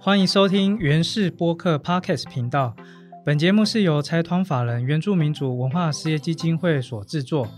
[0.00, 2.74] 欢迎收听原氏播客 Podcast 频道。
[3.26, 7.48] 本节目是由财团法人原住民族文化事业基金会所制作。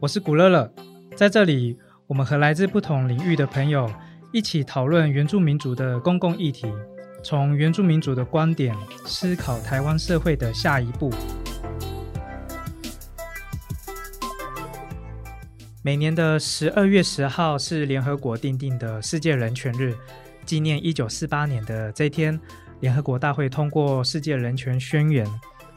[0.00, 0.68] 我是古乐乐，
[1.14, 1.78] 在这里，
[2.08, 3.88] 我们和来自不同领域的朋友
[4.32, 6.66] 一起讨论原住民族的公共议题，
[7.22, 8.74] 从原住民族的观点
[9.06, 11.12] 思考台湾社会的下一步。
[15.80, 19.94] 每年的十二月十号是联合国定定的世界人权日，
[20.44, 22.38] 纪念一九四八年的这一天，
[22.80, 25.26] 联合国大会通过世界人权宣言，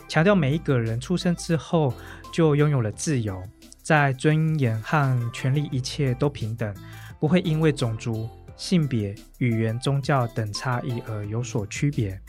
[0.08, 1.94] 强调每一个人出生之后
[2.32, 3.42] 就拥有了自由，
[3.82, 6.74] 在尊严和权利一切都平等，
[7.20, 12.20] 不会因为种族、性别、语言、宗教等差异而有所区别，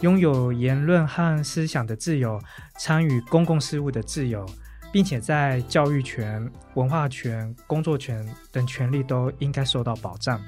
[0.00, 2.40] 拥有言论和思想的自由，
[2.78, 4.46] 参与公共事务的自由。
[4.92, 10.42] 并且在教育权、文化权、工作权等权利都应该受到保障。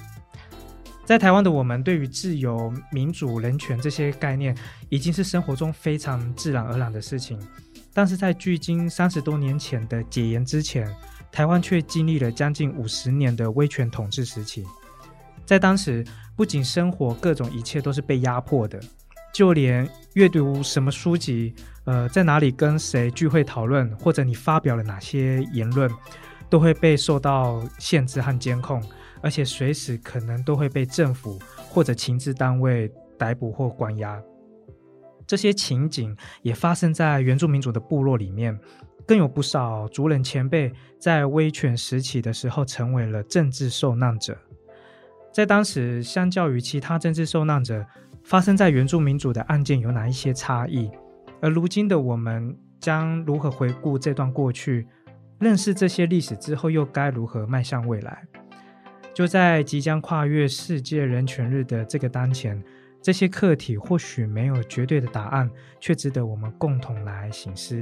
[1.12, 4.56] 在台湾的我们，对于自由、民主、人权这些概念，
[4.88, 7.38] 已经是生活中非常自然而然的事情。
[7.92, 10.90] 但是在距今三十多年前的解严之前，
[11.30, 14.64] 台湾却经历了将近五十年的威权统治时期。
[15.44, 16.02] 在当时，
[16.34, 18.80] 不仅生活各种一切都是被压迫的，
[19.34, 21.54] 就连阅读什么书籍。
[21.84, 25.90] 呃，在哪里跟谁聚会讨论，或者你发表了哪些言论，
[26.48, 28.82] 都会被受到限制和监控，
[29.22, 31.38] 而且随时可能都会被政府
[31.70, 34.20] 或者情治单位逮捕或关押。
[35.26, 38.58] 这些情景也发生在原住民族的部落里面，
[39.06, 44.36] 更有不少族人前辈在威权时期的时候成为了政治受难者。
[45.32, 47.86] 在当时，相较于其他政治受难者，
[48.22, 50.90] 发生在原住民族的案件有哪一些差异？
[51.40, 54.86] 而如今的我们将如何回顾这段过去，
[55.38, 58.22] 认识这些历史之后，又该如何迈向未来？
[59.14, 62.62] 就在即将跨越世界人权日的这个当前，
[63.02, 67.78] 这些课题或许没有绝对的答案，却值得我们共同来醒思。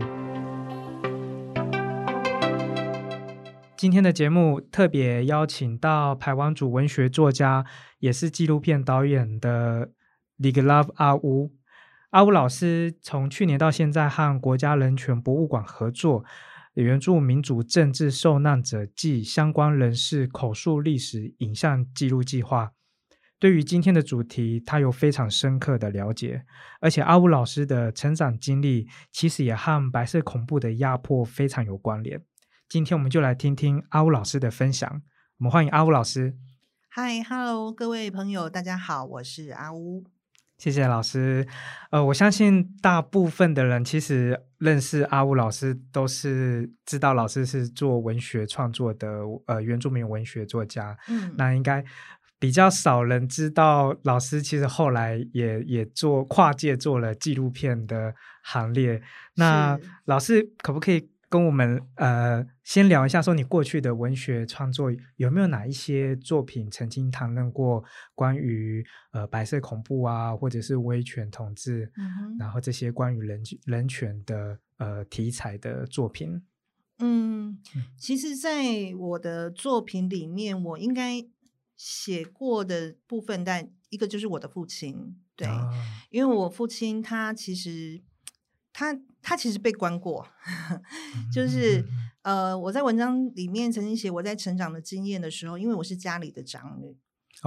[3.77, 7.65] 今天的节目特别邀请到台湾主文学作家，
[8.01, 9.91] 也是纪录片导演的
[10.41, 11.53] Liglove 阿乌。
[12.11, 16.25] 阿乌老师从去年到现在和国家人权博物馆合作
[16.75, 22.73] 援助民主政治受难者及相关人士口述历史影像记录计划。
[23.39, 26.45] 对于今天的主题，他有非常深刻的了解，
[26.81, 32.23] 而且阿乌老师的成长经历其实也和白色恐怖的压迫非常有关联。
[32.69, 35.03] 今天我们就来听听阿乌老师的分享。
[35.39, 36.37] 我们欢迎阿乌老师。
[36.91, 40.05] 嗨，Hello，各位朋友，大家好，我是阿乌。
[40.61, 41.47] 谢谢老师，
[41.91, 49.09] 呃，我相信大部分的人其实认识阿武老师，都是知道老师是做文学创作的，
[49.47, 50.95] 呃，原住民文学作家。
[51.09, 51.83] 嗯，那应该
[52.39, 59.01] 比较少人知道，老师其实后来也也做跨界做了纪录片的行列。
[59.37, 61.09] 那老师可不可以？
[61.31, 67.85] 跟我们呃先聊一下，说你过去的文学创作有没有哪一些作品曾经谈论过
[68.17, 71.91] 关于呃白色恐怖啊，或者是威权统治，
[72.37, 76.43] 然后这些关于人人权的呃题材的作品？
[76.99, 77.63] 嗯，
[77.97, 81.25] 其实，在我的作品里面，我应该
[81.77, 85.47] 写过的部分，但一个就是我的父亲，对，
[86.11, 88.03] 因为我父亲他其实。
[88.73, 90.27] 他他其实被关过，
[91.33, 91.85] 就是
[92.23, 96.97] 呃，我在文章里面曾经写我在成长的经验的时候，因为我是家里的长女，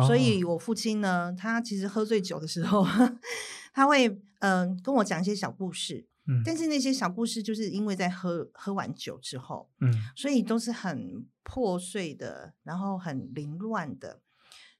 [0.05, 2.85] 所以我父亲呢，他其实喝醉酒的时候，
[3.73, 14.21] 他会嗯跟我讲一些小故事，嗯，但是那些小故事就是因为在喝喝完酒之后，嗯，所以都是很破碎的，然后很凌乱的，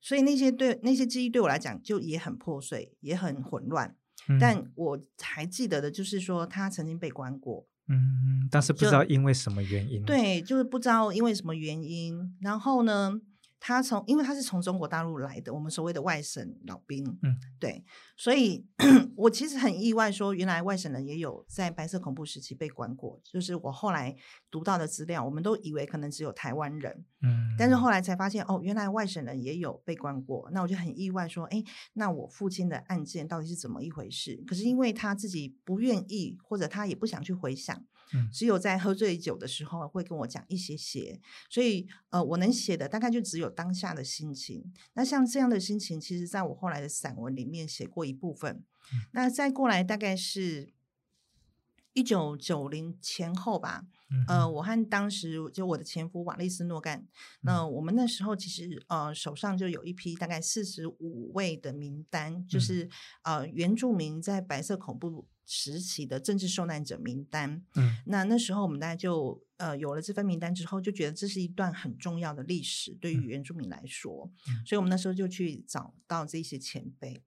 [0.01, 3.95] 所以那些对那些记忆对我来讲就也很破碎，也很混乱。
[4.39, 10.03] 但我还记得的就是说，他曾经被关过，嗯，但是不知道因为什么原因。
[10.03, 12.35] 对，就是不知道因为什么原因。
[12.41, 13.19] 然后呢？
[13.65, 17.81] 他从，因为他是从中国大陆来的，我们所谓的外省老兵，嗯，对，
[18.17, 18.65] 所以
[19.15, 23.17] 我其实很意外，说原来外省人也有在白色恐怖时期被关过。
[23.23, 24.13] 就是我后来
[24.51, 30.49] 读到的资料，我们都以为可能只有台湾人，嗯，但是后来才发现，哦，原来外省人也有被关过。
[30.51, 31.63] 那我就很意外，说，哎，
[31.93, 34.43] 那我父亲的案件到底是怎么一回事？
[34.45, 37.81] 可是因为他自己不愿意，或者他也不想去回想。
[38.31, 41.19] 只有在喝醉酒的时候会跟我讲一些些，
[41.49, 44.73] 所以呃，我能写的大概就只有当下的心情。
[44.93, 48.63] 那像这样的心情，其实在我后来的散文里面写过一部分。
[49.11, 50.73] 那再过来大概是
[51.93, 53.85] 一九九零前后吧。
[54.27, 57.07] 呃，我和当时就我的前夫瓦利斯诺干，
[57.41, 62.87] 那我们那时候其实呃手上就有一批大概四十五位的名单，就是
[63.23, 67.63] 呃原住民在白色恐怖时期的政治受难者名单。
[67.75, 74.31] 嗯，那那时候我们大家就呃有了这份名单之后，就觉得这是一段很重要的历史，对于原住民来说，
[74.65, 77.23] 所以我们那时候就去找到这些前辈。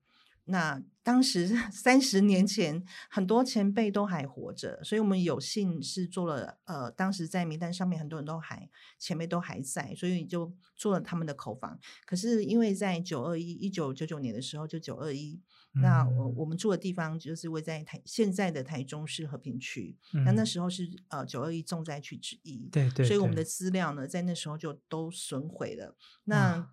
[0.49, 11.77] 那当时 三十年前，很多前辈都还活着，所以我们有幸是做了呃，当时在名单上面很多人都还前辈都还在，所以就做了他们的口访。
[12.05, 15.37] 可是因为在九二一一九九九年的时候，就九二一，
[15.81, 19.95] 那我我们住的地方就是位在台现在的台中市和平区，
[20.25, 25.95] 那那时候是呃九二一重灾区之一，对对，所以我们的资料呢，在那时候就都损毁了。
[26.25, 26.69] 那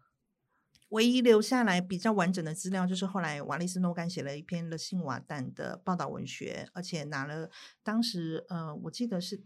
[0.90, 7.50] 唯一留下来比较完整的资料，就是后来瓦利斯诺干写了一篇了信瓦旦的报道文学，而且拿了
[7.82, 9.42] 当时呃，我记得是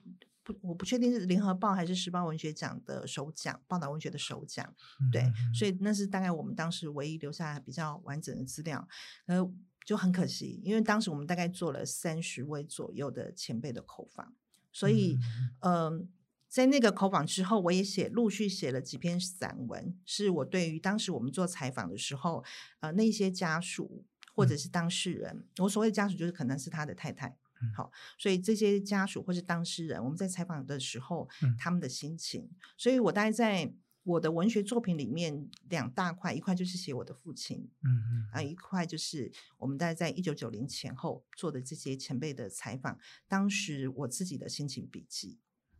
[0.52, 4.74] 不，我不确定是联合报还是时报文学奖的首奖，报道文学的首奖。
[5.12, 8.88] 对，所以那是大概我们当时唯一留下来比较完整的资料，
[9.26, 9.46] 呃，
[9.84, 14.34] 就很可惜，因为当时我们大概做了三十位左右的前辈的口访，
[14.72, 15.18] 所以
[15.60, 16.08] 嗯。
[16.50, 22.42] 在那个口访之后，我也写陆续写了几篇散文，是我对于当时我们做采访的时候，
[22.80, 27.36] 呃，那些家属或者是当事人，我所谓的家属就是可能是他的太太，
[27.76, 31.28] 好，所以这些家属或是当事人，我们在采访的时候，
[31.58, 33.72] 他们的心情，所以我大概在
[34.04, 45.38] 我的文学作品里面两大块，一块就是写我的父亲，嗯嗯，啊，一块就是我们大概在一九九零前后做的这些前辈的采访，当时我自己的心情笔记，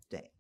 [0.09, 0.33] 对。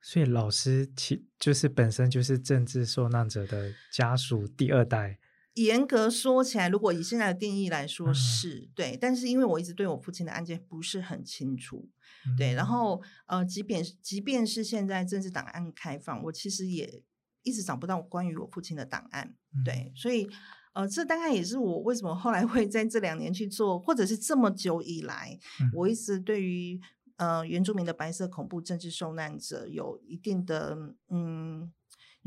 [0.00, 5.18] 所以老师其就是本身就是政治受难者的家属第二代。
[5.64, 11.88] 严格说起来，如果以现在的定义来说是对，但是因为我一直对我父亲的案件不是很清楚，
[12.36, 17.02] 对，然后呃，即便即便是现在政治档案开放，我其实也
[17.42, 19.34] 一直找不到关于我父亲的档案，
[19.64, 20.28] 对，所以
[20.74, 25.38] 呃，这大概也是我为什么后来会在这两年去做，或者是这么久以来，
[25.74, 26.80] 我一直对于。
[27.18, 31.68] 呃，原住民的白色恐怖政治受难者有一定的，嗯，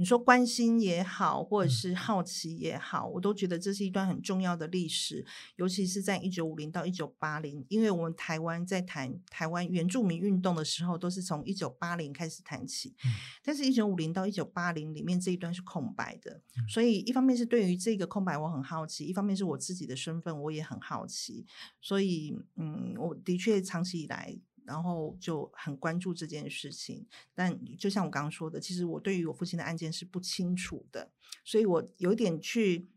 [0.02, 5.24] 你说关心也好，或者是好奇也好，我都觉得这是一段很重要的历史，
[5.58, 12.96] 尤其是在一九五零到一九八零，因为我们台湾在谈台湾原住民运动的时候，都是从一九八零开始谈起，
[13.44, 21.46] 但是，一九五零到一九八零里面这一段是空白的，所以一方面是对于这个空白我很好奇，一方面是我自己的身份我也很好奇，
[21.80, 24.36] 所以，嗯，我的确长期以来。
[24.66, 31.12] 然后就很关注这件事情，但就像我刚刚说的，其实我对于我父亲的案件是不清楚的，
[31.44, 32.90] 所以我有点去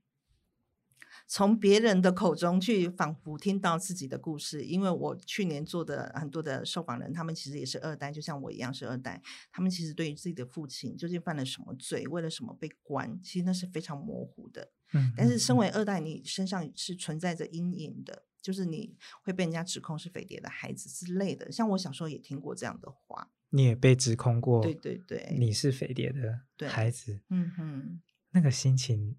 [1.26, 4.64] 从别人的口中去仿佛听到自己的故事。
[4.64, 14.70] 因为我去年做的很多的受访人，他们其实也是二代，就像我一样是二代，他们其实对于自己的父亲究竟犯了什么罪，为了什么被关，其实那是非常模糊的。
[14.92, 18.24] 嗯，但是身为二代，你身上是存在着阴影的。
[18.44, 23.30] 就是你会被人家指控是匪谍的孩子之类的，像我小时候也听过这样的话。
[23.48, 24.60] 你也被指控过？
[24.60, 27.22] 对对对，你是匪谍的孩子。
[27.30, 28.02] 嗯哼，
[28.32, 29.16] 那个心情，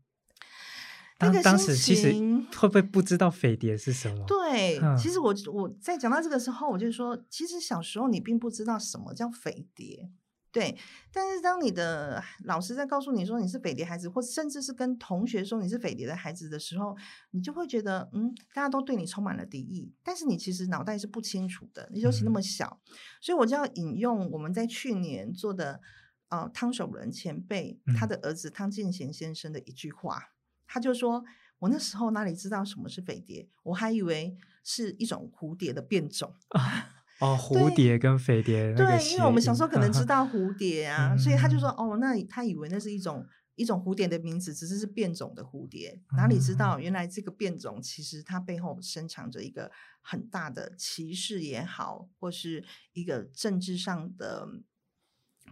[1.18, 2.12] 当当时其实
[2.56, 4.24] 会不会不知道匪谍是什么？
[4.28, 10.12] 对，其实我我在讲到这个时候，我就说，其实小时候你并不知道什么叫匪谍。
[10.56, 10.74] 对，
[11.12, 16.96] 但是当你的老师在告诉你说你是匪谍孩子，或甚至是跟同学说你是匪谍的孩子的时候，
[17.32, 19.92] 你就会觉得，嗯，大家都对你充满了敌意。
[20.02, 22.80] 但是你其实脑袋是不清楚的，你尤其那么小，
[23.20, 25.82] 所以我就要引用我们在去年做的，
[26.30, 30.30] 呃，汤守仁前辈他的儿子汤进贤先生的一句话，
[30.66, 31.26] 他就说
[31.60, 33.50] ：“我那时候哪里知道什么是匪谍？
[33.64, 36.34] 我还以为是一种蝴蝶的变种。”
[37.20, 54.46] 哦，蝴蝶跟飞碟，对，因为我们小时候可能知道蝴蝶啊，所以他就说，哦，那他以为那是一种一种蝴蝶的名字，只是是变种的蝴蝶，哪里知道原来这个变种其实它背后深藏着一个很大的歧视也好，或是一个政治上的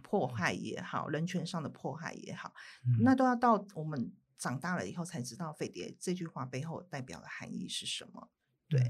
[0.02, 2.52] 迫害也好，人权上的迫害也好，
[3.00, 3.14] 那。
[3.14, 8.28] 都要到我们长大了以后才知道飞碟这句话背后代表的含义是什么，
[8.68, 8.80] 对。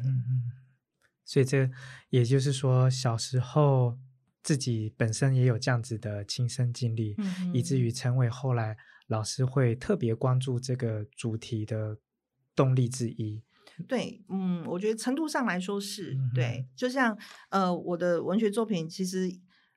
[1.24, 1.70] 所以这
[2.10, 3.98] 也就是说，小时候
[4.42, 7.16] 自己本身也有这样子的亲身经历，
[7.52, 8.76] 以至于成为后来
[9.06, 11.96] 老师会特别关注这个主题的
[12.54, 13.42] 动力之一。
[13.88, 16.66] 对，嗯，我觉得程度上来说是对。
[16.76, 19.34] 就像呃，我的文学作品其实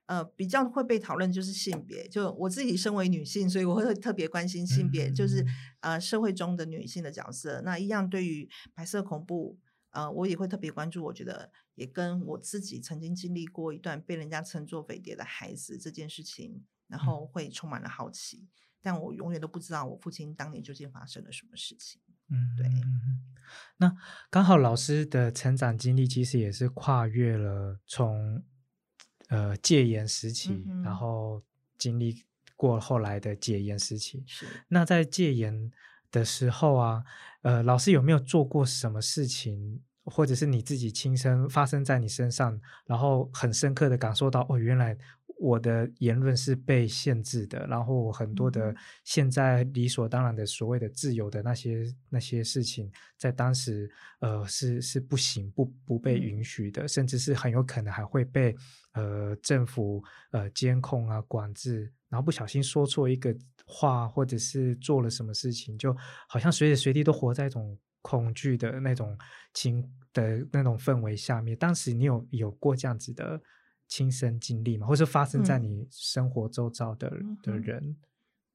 [0.07, 5.45] 呃比较会被讨论就是性别，就我自己身为女性，所以我会特别关心性别，就是
[5.79, 7.61] 呃社会中的女性的角色。
[7.63, 9.57] 那一样对于白色恐怖。
[9.91, 11.03] 呃，我也会特别关注。
[11.03, 18.47] 我觉得也跟我自己曾经经历过一段被人家称作匪谍的孩子这件事情，然后会充满了好奇。
[18.81, 21.99] 但我永远都不知道我父亲当年究竟发生了什么事情。
[22.29, 22.69] 嗯，对。
[23.77, 23.95] 那
[24.29, 28.43] 刚好老师的成长经历其实也是跨越了从
[29.29, 31.43] 呃戒严时期，然后
[31.77, 32.25] 经历
[32.55, 34.23] 过后来的戒严时期。
[34.27, 34.45] 是。
[34.67, 35.71] 那在戒严
[36.11, 37.03] 的时候啊，
[37.41, 44.97] 呃，老师有没有做过什么事情，或者是你自己亲身发生在你身上，然后很深刻的感受到哦，原来。
[45.39, 53.87] 我的言论是被限制的，然后很多的现在理所当然的所谓的自由的那些那些事情，在当时
[54.17, 58.55] 呃是是不行不不被允许的，甚至是很有可能还会被
[58.93, 63.35] 呃政府呃监控啊管制，然后不小心说错一个
[63.65, 65.95] 话或者是做了什么事情，就
[66.27, 69.17] 好像随时随地都活在一种恐惧的那种
[69.53, 69.83] 情
[70.13, 71.57] 的那种氛围下面。
[71.57, 73.41] 当时你有有过这样子的？
[73.89, 77.09] 亲身经历吗，或是发生在你生活周遭的
[77.41, 77.95] 的人，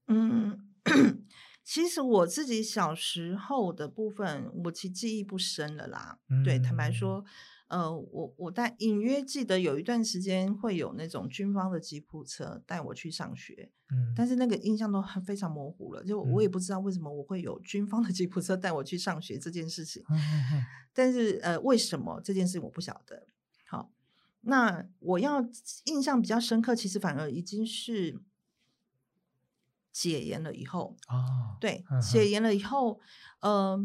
[0.05, 0.69] 嗯，
[1.65, 6.19] 其实我自己小时候的部分，我其实记忆不深了啦。
[6.45, 7.25] 对，坦白说，
[7.73, 20.03] 呃，我我但隐约记得有一段时间会有那种军方的吉普车带我去上学，嗯，但是那个印象都很非常模糊了，就我也不知道为什么我会有军方的吉普车带我去上学这件事情，
[20.93, 23.25] 但是呃，为什么这件事我不晓得。
[23.65, 23.91] 好
[24.41, 25.43] 那我要
[25.85, 28.21] 印象比较深刻，其实反而已经是
[29.91, 31.57] 解严了以后哦。
[31.59, 32.99] 对，解严了以后，
[33.39, 33.79] 呃，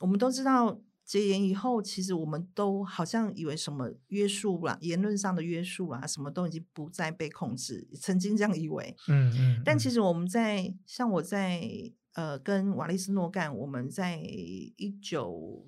[0.00, 8.96] 我们都知道解严以后，其实我们都好像以为什么约束啦，言论上的约束啦，什么都已经不再被控制，曾经这样以为。
[9.08, 9.62] 嗯嗯。
[9.64, 11.62] 但其实我们在像我在
[12.14, 15.66] 呃跟瓦利斯诺干，我们在一九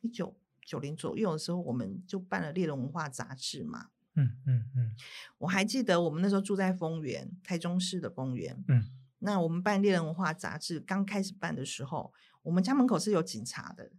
[0.00, 0.36] 一九。
[0.64, 3.88] 九零左右的时候，我们就办了《猎人文化》杂志嘛。
[4.14, 4.94] 嗯嗯嗯，
[5.38, 8.62] 我还记得我们那时候住在丰原，台中市的丰原。
[8.68, 8.84] 嗯，
[9.18, 12.12] 那我们办《猎人文化》杂志刚开始办的时候，
[12.44, 13.90] 我们家门口是有警察的，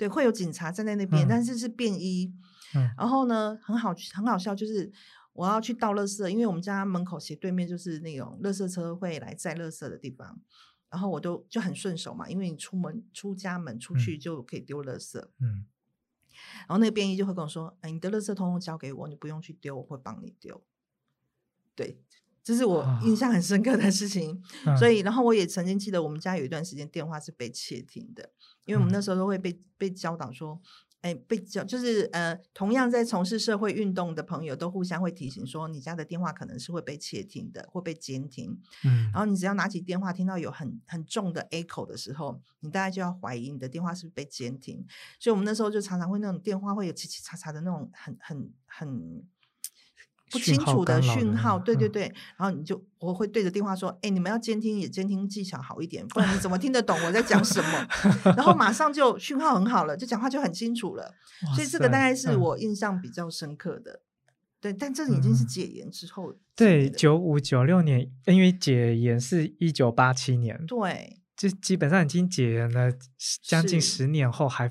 [0.00, 2.32] 对，会有警察站在那边，但是是便衣。
[2.74, 4.90] 嗯，然后呢，很好，很好笑，就是
[5.34, 10.40] 我要去倒垃圾，因为我们家门口斜对面就是那种垃圾车会来载垃圾的地方。
[10.88, 15.66] 然后我都就很顺手嘛，因为你出门出家门出去就可以丢垃圾，嗯，
[16.60, 20.62] 然后那个便衣就会跟我说：“哎，你的垃圾通通交给我，你不用去丢，我会帮你丢。”
[21.76, 22.00] 对，
[22.42, 24.42] 这是我印象很深刻的事情。
[24.78, 28.30] 所以，然后我也曾经记得我们家有一段时间电话是被窃听的，
[28.64, 30.60] 因为我们那时候都会被被教导说。
[31.02, 38.60] 哎，被教就是呃，同样在从事社会运动的朋友都互相会提醒说，你家的电话可能是会被窃听的，会被监听。
[38.84, 44.84] 嗯，然后你只要拿起电话，听到有很很重的 echo 的时候，你大概就要怀疑你的电话是不是被监听。
[45.18, 49.24] 所以我们那时候就常常会那种电话会有七七叉叉的那种很很很。
[50.30, 52.02] 不清楚的讯号，对对对，
[52.36, 57.88] 然后你就我会对着电话说：“哎，你们要监听也监听技巧好一点，不然你怎么听得懂我在讲什么？”
[58.36, 61.14] 然后马上就讯号很好了，就讲话就很清楚了。
[61.54, 64.02] 所以这个大概是我印象比较深刻的。
[64.60, 66.36] 对，但这已经是解严之后。
[66.54, 72.92] 对，九五九六年，因为解严是一九八七年，对，就基本上已经解严了
[73.42, 74.70] 将近十年后还。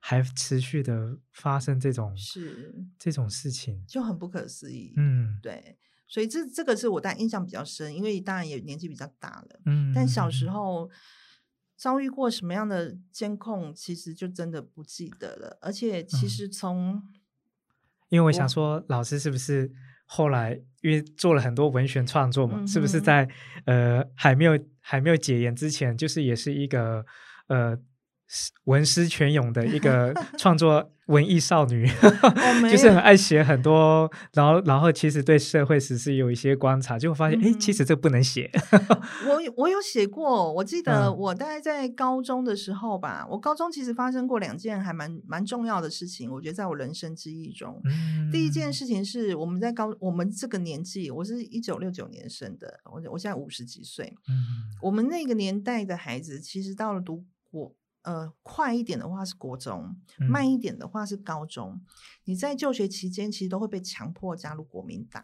[0.00, 4.94] 还持续的发生这种是这种事情，就很不可思议。
[4.96, 5.76] 嗯，对，
[6.06, 9.60] 所以这这个是我但印象比较深，因为当然也年纪比较大了。
[9.66, 10.88] 嗯，但小时候
[11.76, 15.58] 遭遇过什么样的监控，其实就真的不记得了。
[15.60, 17.02] 而且其实从，
[18.08, 19.70] 因为我想说，老师是不是
[20.06, 23.28] 后来因为做了很多文学创作嘛，是不是在
[23.66, 27.04] 呃还没有还没有解严之前，就是也是一个
[27.48, 27.76] 呃。
[28.64, 31.88] 文思泉涌的一个创作文艺少女
[32.70, 38.50] 就是很爱写很多，然后然后其实对社会时事有一些观察，就会发现哎，其实这不能写。
[39.26, 47.80] 我我有写过，我记得我大概在高中的时候吧，我高中其实发生过两件还蛮蛮重要的事情，我觉得在我人生记忆中，
[48.30, 54.34] 第一件事情是我们在高我们这个年纪，我是一九六九年生的，我我现在五十几岁，嗯，
[54.82, 57.24] 我们那个年代的孩子其实到了读国。
[58.08, 59.94] 呃，快一点的话是国中，
[60.30, 61.78] 慢一点的话是高中。
[62.24, 65.22] 你在就学期间，其实都会被强迫加入国民党。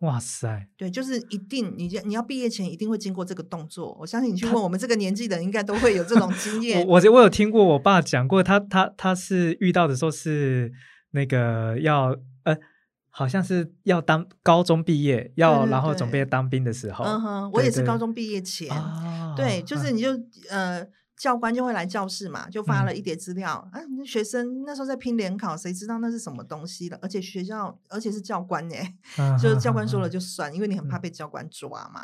[0.00, 0.68] 哇塞！
[0.76, 3.96] 对，就是一定，你你要毕业前一定会经过这个动作。
[3.98, 6.86] 我相信你去问我们这个年纪的，应该都会有这种经验。
[6.86, 10.70] 我我我有听过我爸讲过，他他他是遇到的时候是
[11.12, 12.58] 那个要呃，
[13.08, 17.06] 好像是要当高中毕业，要然后准备当兵的时候。
[17.06, 18.68] 嗯哼，我也是高中毕业前，
[19.34, 20.10] 对，就是你就
[20.50, 20.86] 呃。
[21.16, 23.80] 教官就会来教室嘛，就发了一叠资料啊。
[23.96, 26.98] 那学生那时候在拼联考，谁知道那是什么东西了？
[27.00, 28.94] 而且学校，而且是教官哎，
[29.40, 32.02] 就是教官说了就算，因为你很怕被教官抓嘛。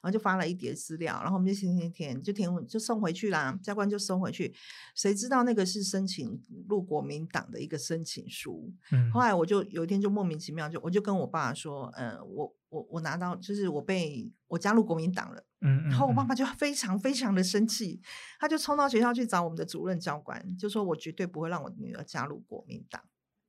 [0.00, 3.56] 然后就发了一叠资料，然后我们就填填填，就填就送回去啦。
[3.62, 4.54] 教官就收回去，
[4.94, 8.72] 谁知道那个是申请入国民党的一个申请书。
[9.12, 12.57] 后来我就有一天就莫名其妙，就我就跟我爸说，呃，我。
[12.70, 18.00] 我我拿到就是我被我加入国民党了，嗯，然后我爸爸就非常非常的生气，
[18.38, 23.02] 他就冲到学校去找我们的主任教官，就说我绝对不会让我女儿加入国民党，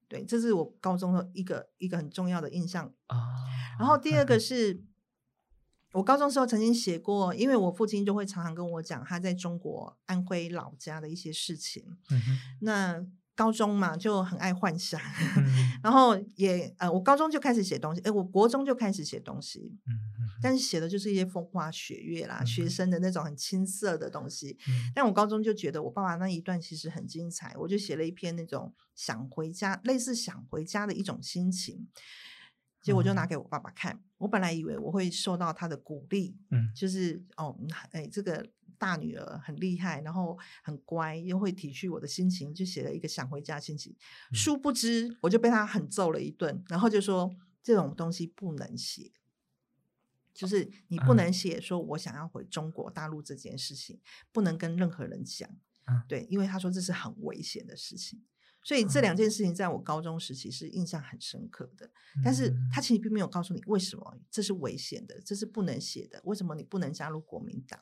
[0.07, 3.17] 对，这是我高中的一个一个很重要的印象啊。
[3.77, 4.81] 然后第二个是
[5.91, 12.21] 我高中时候曾经写过，因为我父亲就会常常跟我讲他在中国安徽老家的一些事情，嗯
[12.61, 13.05] 那。
[13.39, 14.99] 高中嘛就很爱幻想，
[15.81, 19.71] 然后也呃，我高中就开始写东西，哎，我国中就开始写东西，
[20.41, 24.57] 但是写的就是一些风花雪月啦，学生的那种很青涩的东西。
[24.93, 31.87] 但我高中就觉得我爸爸那一段其实很精彩，我就写了一篇那种想回家，类似想回家的一种心情，
[32.81, 34.01] 结果就拿给我爸爸看。
[34.17, 37.57] 我本来以为我会受到他的鼓励，嗯，就是哦，
[37.91, 38.49] 哎，这个。
[38.79, 43.93] 大女儿很厉害，然后很乖，又会体恤我的心情，就写了一个想回家心情。
[44.31, 49.11] 殊不知，我就被他狠揍了一顿，然后就说这种东西不能写，
[50.33, 53.99] 就是你不能写说我想要回中国大陆这件事情，
[54.31, 55.49] 不能跟任何人讲。
[55.85, 58.23] 嗯对，因为他说这是很危险的事情。
[58.63, 61.89] 所以这两件事情在我高中时期是印象很深刻的。
[62.23, 67.79] 但是他其实并没有告诉你为什么这是危险的，这是不能写的，为什么你不能加入国民党。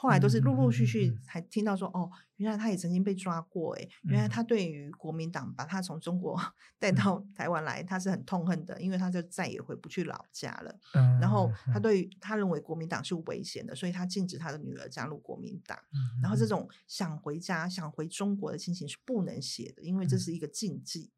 [0.00, 6.40] 后来都是陆陆续续才听到说，哦，原来他也曾经被抓过，哎，原来他对于国民党把他从中国
[6.78, 10.72] 带到台湾来，他是很痛恨的，因为他就再也回不去老家了。
[11.20, 15.76] 然后他对于他认为国民党是危险的，所以他禁止他的女儿加入国民党。
[16.22, 21.10] 然后这种想回家、想回中国的心情是不能写的，因为这是一个禁忌。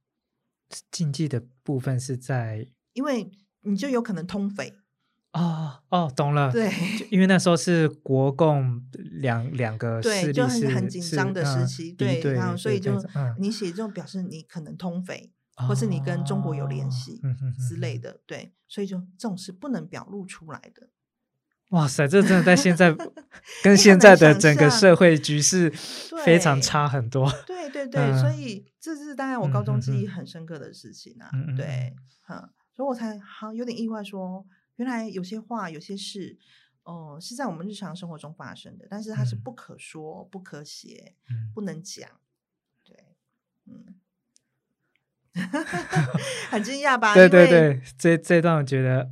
[0.90, 4.72] 禁忌的部分是在，因为你就有可能通匪。
[5.32, 6.50] 哦哦，懂了。
[6.50, 6.68] 对，
[7.08, 13.00] 因为那时候是国共两两个势力是很紧张的时期，对，然后所以就
[13.38, 15.30] 你写这种表示你可能通匪，
[15.68, 17.20] 或是你跟中国有联系
[17.68, 20.88] 之类的，对，所以就这种是不能表露出来的。
[21.70, 22.92] 哇塞，这真的在现在
[23.62, 25.70] 跟现在的整个社会局势
[26.26, 27.32] 非常差很多。
[27.46, 31.30] 对对对，所以这是当然我高中记忆很深刻的事情啊。
[31.56, 31.94] 对，
[32.28, 34.44] 嗯，所以我才好有点意外说。
[34.80, 36.38] 原来有些话、有些事，
[36.84, 41.14] 哦，是在我们日常生活中发生的，但是它是不可说、不可写、
[41.54, 42.08] 不能讲。
[42.82, 42.96] 对，
[43.66, 43.94] 嗯，
[46.50, 47.12] 很惊讶吧？
[47.12, 49.10] 对对对，这这段我觉得，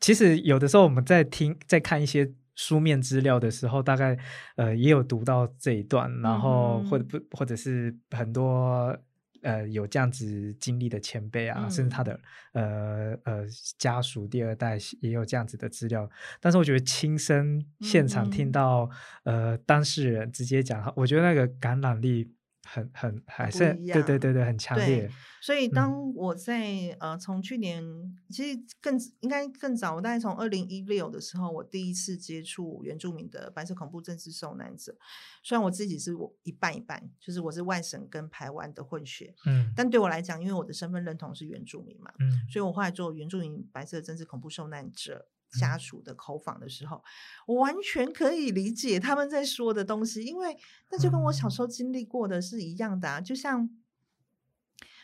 [0.00, 4.18] 其实有的时候我们在听、在看一些书面资料的时候，大概
[4.54, 8.98] 呃也有读到这一段，然后或者不，或者是很多。
[9.46, 12.20] 呃，有这样子经历的前辈啊，甚至他的
[12.52, 13.44] 呃呃
[13.78, 18.90] 家属第二代也有这样子的资料，但是我觉得亲身现场听到
[19.24, 22.35] 呃当事人直接讲，我觉得那个感染力。
[22.66, 25.08] 很很还是对对对对很强烈，
[25.40, 27.82] 所以当我在呃从去年
[28.28, 34.96] 其实更应该更早，我大概从二零一六的时候，我第一次接触原住民的白色恐怖政治受难者。
[35.42, 45.28] 虽然我自己是我一半一半，就是我是外省跟台湾的混血，嗯，但对我来讲，因为我的身份认同是原住民嘛，嗯，所以我后来做原住民白色政治恐怖受难者。
[45.58, 47.02] 家属的口访的时候，
[47.46, 50.56] 我完全可以理解他们在说的东西，因为
[50.90, 53.20] 那就跟我小时候经历过的是一样的啊。
[53.20, 53.68] 就像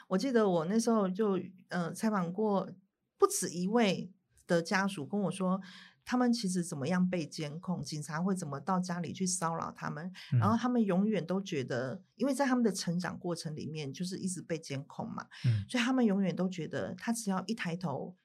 [0.09, 2.71] 我记得我那时候就呃采访过
[3.19, 4.13] 不止一位
[4.47, 5.61] 的家属跟我说，
[6.05, 15.27] 他们其实怎么样被监控，警察会怎么到家里去骚扰他们，然后他们永远都觉得，因为在他们的成长过程里面就是一直被监控嘛，
[15.69, 18.17] 所以他们永远都觉得他只要一抬头。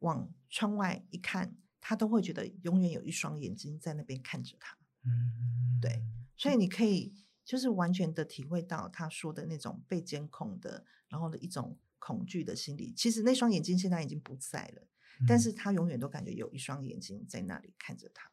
[0.00, 4.76] 往窗外一看，他都会觉得永远有一双眼睛在那边看着他。
[5.04, 6.02] 嗯，对，
[6.36, 12.92] 所以你可以就是完全的体会到他说的那种被监控的，然后的一种恐惧的心理。
[12.92, 14.86] 其实那双眼睛现在已经不在了，
[15.26, 18.30] 但是他永远都感觉有一双眼睛在那里看着他。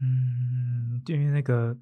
[0.00, 1.78] 嗯，因为那个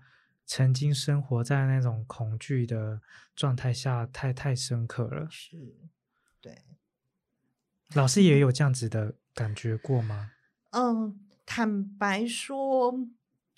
[0.46, 3.02] 曾经生活在那种恐惧的
[3.34, 5.28] 状态下，太太深刻了。
[5.28, 5.76] 是，
[6.40, 6.62] 对。
[7.94, 10.32] 老师也有这样子的感觉过吗？
[10.70, 12.94] 嗯，坦白说，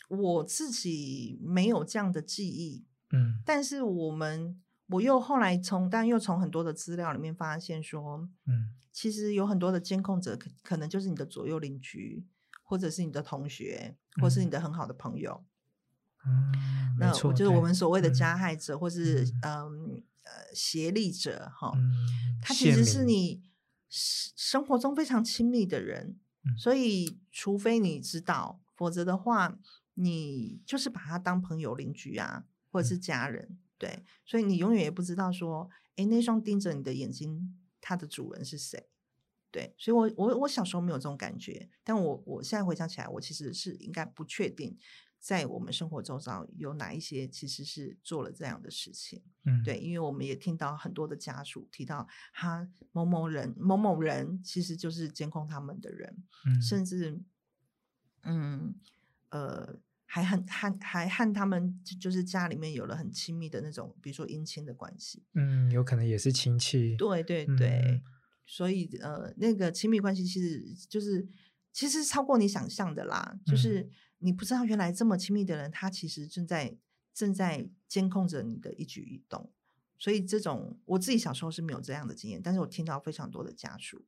[0.08, 2.84] 我自己没有这样的记忆。
[3.10, 12.26] 嗯，但是我们我又后来从，但又从很多的资料里面发现说，嗯，其实有很多的监控者可可能就是你的左右邻居，
[12.62, 15.42] 或者是你的同学，或是你的很好的朋友。
[16.26, 16.52] 嗯，
[16.98, 21.72] 那就是我们所谓的加害者，或是嗯呃协力者哈。
[22.42, 23.42] 他其实是你
[23.88, 26.18] 生活中非常亲密的人，
[26.56, 29.58] 所以除非你知道，否则的话，
[29.94, 33.58] 你就是把他当朋友、邻居啊，或者是家人。
[33.78, 38.88] 对，所以你永远也不知道说，诶，那双盯着你的眼睛，它的主人是谁？
[39.50, 44.76] 对，所以我我我小时候没有这种感觉，但我我现在回想起来，我其实是应该不确定。
[45.20, 49.20] 在我们生活周遭有哪一些其实是做了这样的事情？
[49.44, 57.20] 嗯，对，因为我们也听到很多的家属提到，他某某人某某人其实就是监控他们的人，嗯，甚至，
[58.22, 58.74] 嗯，
[59.30, 68.02] 呃，还很和还和他们就是家里面有了很亲密的那种，比如说姻亲的关系，嗯，有可能也是亲戚，对对对，
[68.46, 71.28] 所以呃，那个亲密关系其实就是
[71.72, 73.90] 其实超过你想象的啦，就是。
[74.18, 76.76] 你不知道原来这么亲密的人，他其实正在
[77.14, 79.52] 正在监控着你的一举一动。
[79.98, 84.06] 所以这种我自己小时候是没有这样的经验，但是我听到非常多的家属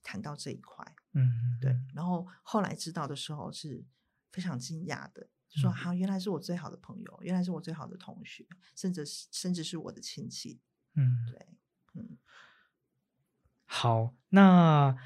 [0.00, 1.76] 谈到这一块，嗯，对。
[1.94, 3.84] 然后后来知道的时候是
[4.30, 8.46] 非常惊讶的，说：“好，原来是我最好的朋友，原来是我最好的同学，
[8.76, 10.60] 甚至是甚至是我的亲戚。”
[10.94, 11.46] 嗯，对，
[11.94, 12.18] 嗯。
[13.64, 14.96] 好，那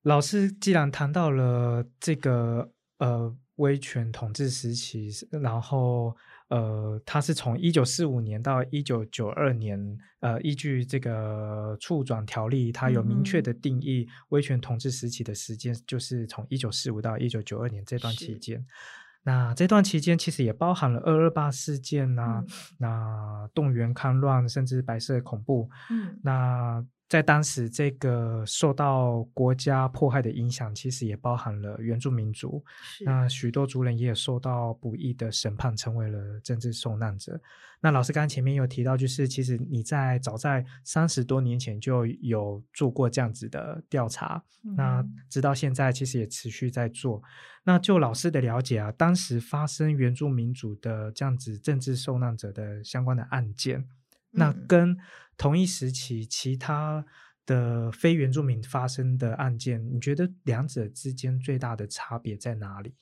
[0.00, 3.36] 老师既然谈到了这个，呃。
[3.56, 6.16] 威权统治时期，然后
[6.48, 18.64] 呃，它是从一九四五年到一九九二年，呃，依据这个处转条例，它有明确的定义，威权统治时期的时间就是从一九四五到一九九二年这段期间。
[19.22, 22.44] 那这段期间其实也包含了二二八事件呐，
[22.78, 25.68] 那动员戡乱，甚至白色恐怖。
[25.90, 26.86] 嗯，那。
[27.08, 32.64] 在当时，这个受到国家迫害的影响，其实也包含了原住民族。
[33.04, 37.40] 那许多族人也有受到不义的审判，成为了政治受难者。
[37.80, 44.42] 那老师刚刚前面有提到，就是其实你在早在三十多年前就有做过这样子的调查，
[44.76, 47.22] 那直到现在其实也持续在做。
[47.62, 53.86] 那就老师的了解啊，当时发生原住民族的这样子政治受难者的相关的案件。
[54.30, 54.96] 那跟
[55.36, 57.04] 同一时期其他
[57.44, 62.94] 的非原住民发生的案件，你觉得两者之间最大的差别在哪里？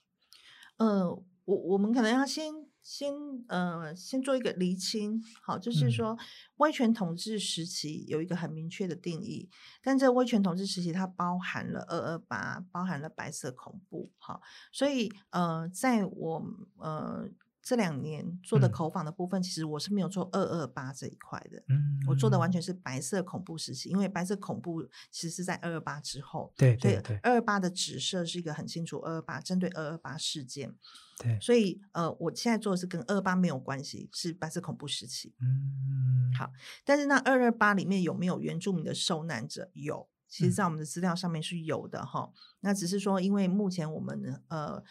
[0.76, 1.10] 呃，
[1.44, 3.14] 我我们可能要先先
[3.48, 6.18] 呃先做一个厘清，好，就是说
[6.56, 9.48] 威权统治时期有一个很明确的定义，
[9.82, 16.44] 但这威权统治时期它包含了二二八，包含了白色恐怖，好，所以呃，在我
[16.78, 17.30] 呃。
[17.64, 30.74] 这两年做的口访的部分，其实我是没有做二二八这一块的，嗯，我做的完全是白色恐怖时期，因为白色恐怖其实是在二二八之后，对对对，二二八的指涉是一个很清楚，二二八针对二二八事件，
[31.16, 36.52] 对，所以呃，我现在做的是跟二二八没有关系，是白色恐怖时期，嗯，好，
[36.84, 39.70] 但是那二二八里面有没有原住民的受难者？
[39.72, 44.84] 有，其实在我们的资料上面是有的哈，那只是说因为目前我们呃。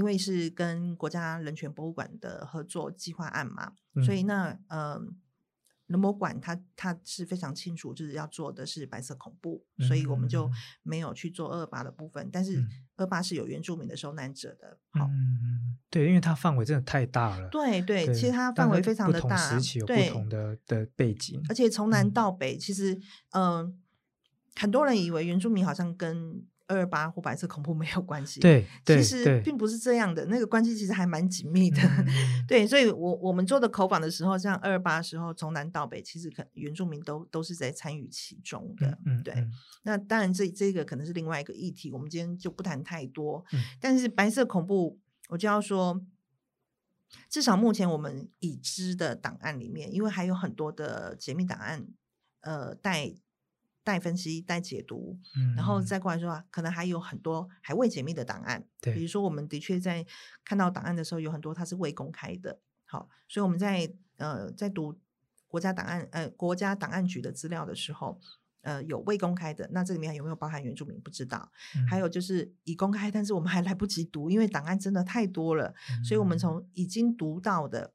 [0.00, 4.98] 因为是跟国家人权博物馆的合作计划案嘛，所以那呃，
[5.88, 10.50] 人博馆它它是非常清楚，就是要做的是白色恐怖，所以我们就
[10.82, 12.30] 没有去做二八的部分。
[12.32, 12.64] 但是
[12.96, 15.06] 二八是有原住民的受难者的，好，
[15.90, 17.50] 对，因为它范围真的太大了。
[17.50, 22.98] 对对，其实它范围非常的大，时期有不同的的背景，而且从南到北，其实
[23.32, 23.78] 嗯，
[24.56, 26.46] 很多人以为原住民好像跟。
[26.70, 31.82] 二八或白色恐怖没有关系，对，其实并不是这样的，那个关系其实还蛮紧密的，
[32.46, 39.34] 对，所以我我们做的口访的时候，像二八的时候，从南到北，其实可原住民都都是在参与其中的，嗯，对。
[39.82, 43.44] 那当然，这这个可能是另外一个议题，我们今天就不谈太多。
[43.80, 46.00] 但是白色恐怖，我就要说，
[47.28, 51.86] 至少目前我们已知的档案里面，因为还有很多的解密档案，
[52.42, 53.16] 呃，待。
[53.82, 55.18] 待分析、待解读，
[55.56, 58.64] 然后再过来说，可能还有很多还未解密的档案。
[58.80, 60.04] 对，比如说，我们的确在
[60.44, 62.60] 看到档案的时候，有很多它是未公开的。
[62.84, 64.98] 好，所以我们在呃在读
[65.46, 68.20] 国家档案呃国家档案局的资料的时候，
[68.62, 71.00] 呃有未公开的，那这里面有没有包含原住民？
[71.00, 71.50] 不知道。
[71.88, 77.94] 还有就是已公开，但是我们还来不及读，因为档案真的太多了，所以我们从已经读到的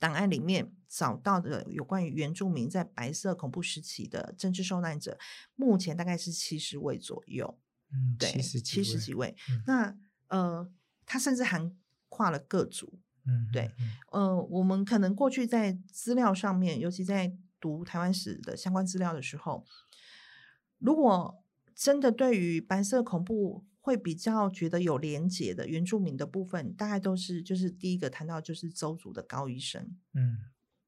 [0.00, 0.72] 档案里面。
[0.92, 5.16] 找到的有关于原住民在白色恐怖时期的政治受难者，
[5.54, 7.60] 目前大概是七十位左右。
[7.92, 8.28] 嗯，对，
[8.60, 9.36] 七十几位。
[9.68, 10.68] 那呃，
[11.06, 11.72] 他甚至还
[12.08, 12.98] 跨了各族。
[13.24, 13.70] 嗯，对。
[14.10, 19.64] 呃，我们可能过去在资料上面，尤其在读台湾史的相关资料的时候，
[20.78, 30.36] 如果真的对于白色恐怖会比较觉得有连结的原住民的部分，大概都是就是第一个谈到就是邹族的高医生，嗯，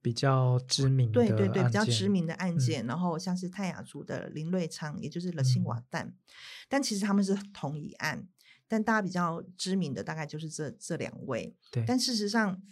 [0.02, 6.12] 比较知名的对对对，比较知名的案件，然后像是泰雅族的林瑞昌，也就是勒辛瓦旦，
[6.68, 8.28] 但其实他们是同一案，
[8.68, 12.62] 但大家比较知名的大概就是这这两位，对，但事实上，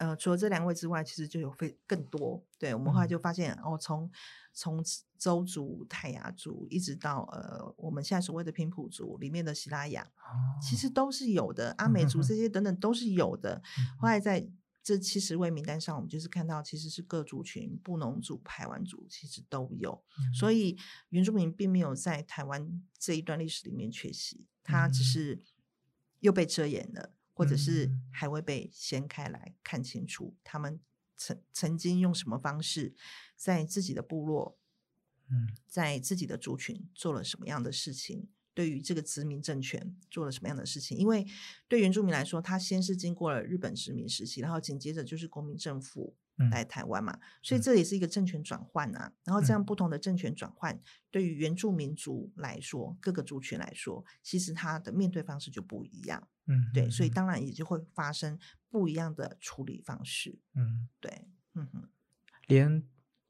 [0.00, 2.42] 呃，除了这两位之外，其实就有非更多。
[2.58, 3.08] 对我们后来嗯。
[3.08, 4.10] 就发现，哦，从
[4.54, 4.82] 从
[5.18, 10.02] 周族、泰雅族，一直到呃我们现在所谓的平埔族里面的希拉雅，
[10.62, 13.62] 其哦实都是有的，阿美族这些等等都是有的。
[13.78, 14.48] 嗯后来在
[14.82, 20.32] 这七十位名单上，我们就是看到其实是各族群，布农族、排湾族其实都有，嗯。
[20.32, 20.78] 所以
[21.10, 25.04] 原住民并没有在台湾这一段历史里面缺席，它只嗯。
[25.04, 25.42] 是
[26.20, 30.78] 又被遮掩了，或者是嗯还会被掀开来看清楚他们
[31.16, 32.94] 曾曾经用什么方式
[33.34, 34.58] 在自己的部落
[35.30, 40.98] 嗯在自己的族群做了什么样的事情，对于这个殖民政权做了什么样的事情？
[40.98, 41.26] 因为
[41.66, 49.12] 对原住民来说，他先是经过了日本殖民时期，然后紧接着就是国民政府嗯来台湾嘛，所以嗯这也是一个政权转换啊。
[49.24, 56.28] 然后这样嗯不同的政权转换，对于原住民族来说，各个族群来说，其实他的面对方式就不一样。
[56.46, 58.38] 嗯，对，所以嗯当然也就会发生
[58.70, 60.38] 不一样的处理方式。
[60.54, 61.88] 嗯，对，嗯哼。
[62.46, 62.82] 连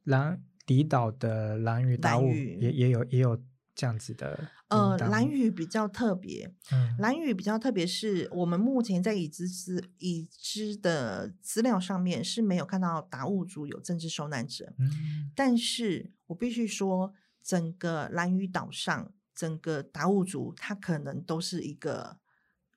[0.05, 3.43] 兰迪岛的兰屿达悟也也有也有
[3.81, 4.39] 这样子的
[4.69, 6.95] 呃，蓝吗，屿比较特别，嗯。
[6.99, 15.33] 蓝屿比较特别是我们目前在已知资已知的资料上面是没有看到达悟族有政治受难者，嗯。
[15.35, 22.19] 但是我必须说，整个蓝屿岛上，整个达悟族，它可能都是一个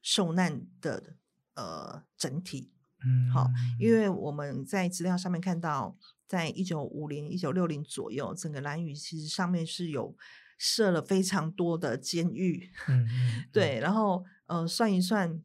[0.02, 1.18] 受难的
[1.56, 2.72] 呃整体，
[3.04, 10.16] 嗯，好因为我们在资料上面看到，在一九五零、一九六零左右，整个蓝屿其实上面是有
[10.66, 15.44] 设了非常多的监狱，嗯嗯 对，然后呃算一算，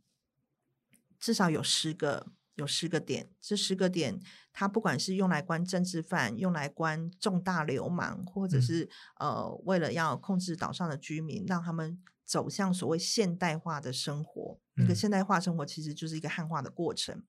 [1.18, 3.28] 至少有十个，有十个点。
[3.40, 4.20] 这十个点，
[4.52, 14.60] 它不管是用来关政治犯，用来关重大流氓，或者嗯是、呃为了要控制岛上的居民，让他们走向所谓现代化的生活。
[14.74, 17.24] 那个嗯现代化生活其实就是一个汉化的过程，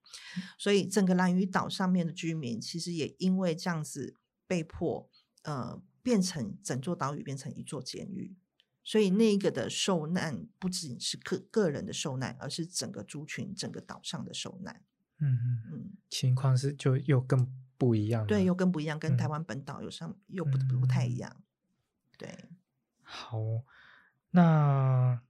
[0.60, 4.14] 所以整个兰屿岛上面的居民其实也因为这样子
[4.46, 5.10] 被迫
[5.42, 8.36] 呃变成整座岛屿变成一座监狱。
[8.84, 14.82] 所以那个的受难不仅是个个人的受难，而是整个族群、整个岛上的受难。
[15.20, 18.28] 嗯嗯，嗯，情况是就又更不一样了。
[18.28, 21.44] 对，又更不一样，跟台嗯湾本岛有上又不不太一嗯样。
[22.18, 22.46] 对，
[23.04, 23.38] 好，
[24.32, 25.22] 那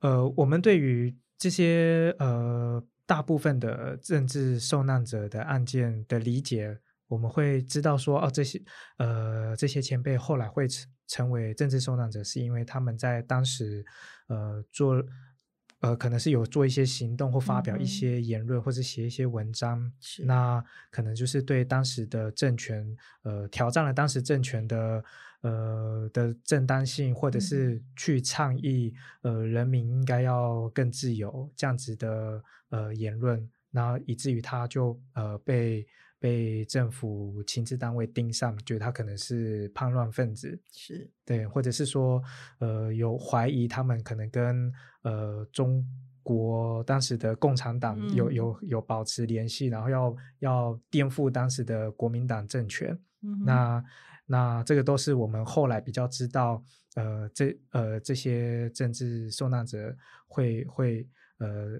[0.00, 6.80] 呃，我们对于这些呃大部分的政治受难者的案件的理解，
[7.14, 8.60] 我们会知道说，哦，这些
[8.98, 13.84] 呃这些前辈后来会成成为政治受难者，是因为他们在当时
[14.28, 15.02] 呃做。
[15.80, 19.92] 呃，可能是有做一些行动或发表一些言论，或者写一些文章，
[20.24, 25.04] 那可能就是对当时的政权，呃，挑战了当时政权的
[25.42, 35.86] 呃的正当性，或者嗯是去倡议，呃，人民应该要更自由这样子的呃言论，然后以至于他就呃被
[36.24, 42.22] 被政府情治单位盯上，觉得他可能是叛乱分子，是，对，或者是说，
[42.60, 45.86] 呃，有怀疑他们可能跟呃中
[46.22, 48.34] 国当时的共产党有、嗯。
[48.34, 52.98] 有有保持联系，然后要要颠覆当时的国民党政权。
[53.20, 53.84] 嗯那
[54.24, 59.94] 那这个都是我们后来比较知道，呃，这呃这些政治受难者
[60.26, 61.06] 会会
[61.36, 61.78] 呃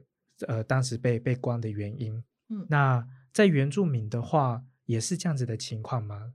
[0.49, 2.23] 呃当时被被关的原因。
[2.51, 2.67] 嗯。
[2.69, 3.03] 那
[3.35, 6.35] 在原住民的话，也是这样子的情况吗？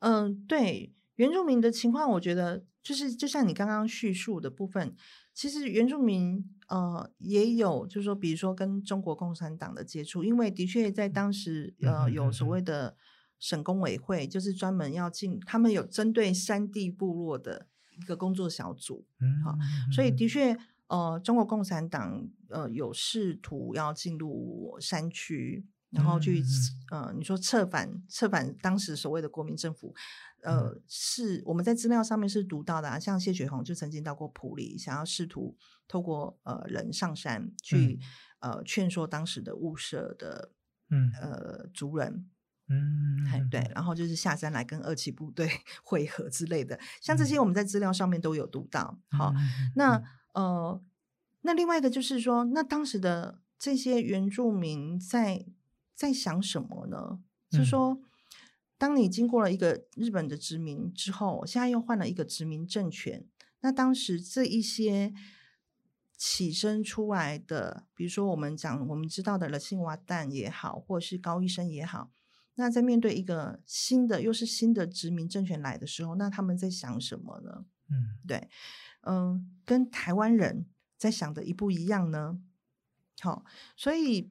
[0.00, 4.94] 嗯，对原住民的情况，我觉得就是就像你刚刚叙述的部分，
[5.32, 12.94] 其实原住民呃也有，就是说，比如说跟中国共产党的接触，因为的确在当时呃有所嗯谓的
[13.38, 19.56] 省工委会，就是专门要进，他们有针对山地部落的一个工作小组，嗯，好
[19.90, 20.56] 所以的确，
[20.88, 26.40] 呃，中国共产党呃有试图要进入山区，然后去、
[26.90, 29.94] 嗯呃，你说策反策反当时所谓的国民政府，
[30.42, 30.82] 呃，嗯。
[30.86, 37.98] 是我们在资料上面是读到的、啊，像谢雪红就曾经到过普里，想要试图透过呃人上山去、
[38.40, 40.52] 呃劝说当时的雾社的
[40.90, 41.10] 嗯。
[41.20, 42.28] 呃族人，
[42.68, 45.50] 嗯，哎，对，然后就是下山来跟二期部队
[45.82, 48.98] 会合之类的，像这些我们在资料上面都有读到。
[49.10, 50.02] 好，嗯那
[50.34, 50.82] 呃，
[51.42, 55.46] 那另外一个就是说，那当时的这些原住民在
[55.98, 57.18] 在想什么呢？
[57.50, 58.00] 是嗯说，
[58.78, 63.26] 当你经过了一个日本的殖民之后，现在又换了一个殖民政权，
[63.62, 65.12] 那当时这一些
[66.16, 72.12] 起身出来的，比如说我们讲我们知道的了信瓦旦也好，或者是高医生也好，
[72.54, 77.66] 那在面对一个新的又是新的殖民政权来的时候，那他们在想什么呢？
[77.90, 78.48] 嗯，对，
[79.00, 82.38] 嗯，跟台湾人在想的一不一样呢？
[83.20, 83.44] 好，
[83.76, 84.30] 所以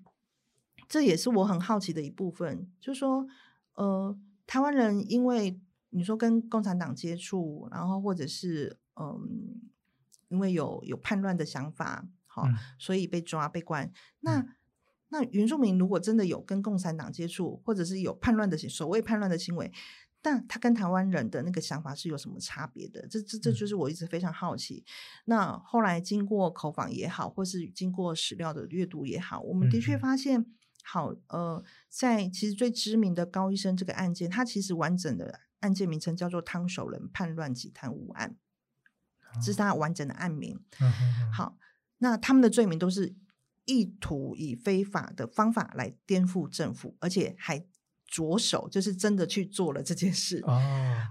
[0.88, 3.28] 这也是我很好奇的一部分，就是说，
[3.76, 9.62] 呃，台湾人因为你说跟共产党接触，然后或者是嗯，
[10.30, 12.48] 因为有有叛乱的想法，好，
[12.78, 13.92] 所以被抓被关。
[14.22, 14.46] 那
[15.10, 19.72] 那原住民如果真的有跟共产党接触，或者是有叛乱的所谓叛乱的行为，
[20.22, 23.08] 但他跟台湾人的那个想法是有什么差别的？
[23.08, 24.84] 这这这就是我一直非常好奇。
[25.26, 30.46] 那后来经过口访也好，或是经过史料的阅读也好，我们的确发现，
[30.90, 38.38] 好呃，在其实最知名的高医生这个案件，它其实完整的案件名称叫做汤守仁叛乱及贪污案，
[39.44, 40.60] 这是他完整的案名。
[41.34, 41.58] 好，
[41.98, 43.14] 那他们的罪名都是
[43.66, 47.66] 意图以非法的方法来颠覆政府，而且还。
[48.10, 50.58] 着手就是真的去做了这件事哦，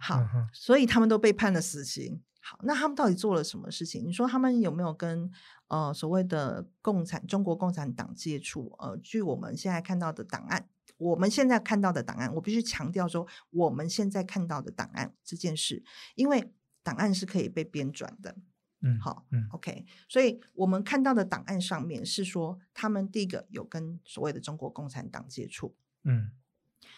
[0.01, 2.23] 好，所以他们都被判了死刑。
[2.49, 4.07] 好，那他们到底做了什么事情？
[4.07, 5.29] 你说他们有没有跟
[5.67, 8.73] 呃所谓的共产中国共产党接触？
[8.79, 15.83] 呃，据我们现在看到的档案，我们现在看到的档案，我必须强调说，我们现在看到的档案这件事，
[16.15, 16.53] 因为
[16.85, 18.37] 档案是可以被编纂的。
[18.83, 26.31] 嗯，好，嗯，OK，所以我们看到的档案上面是说，他们第一个有跟所谓的中国共产党接触，嗯。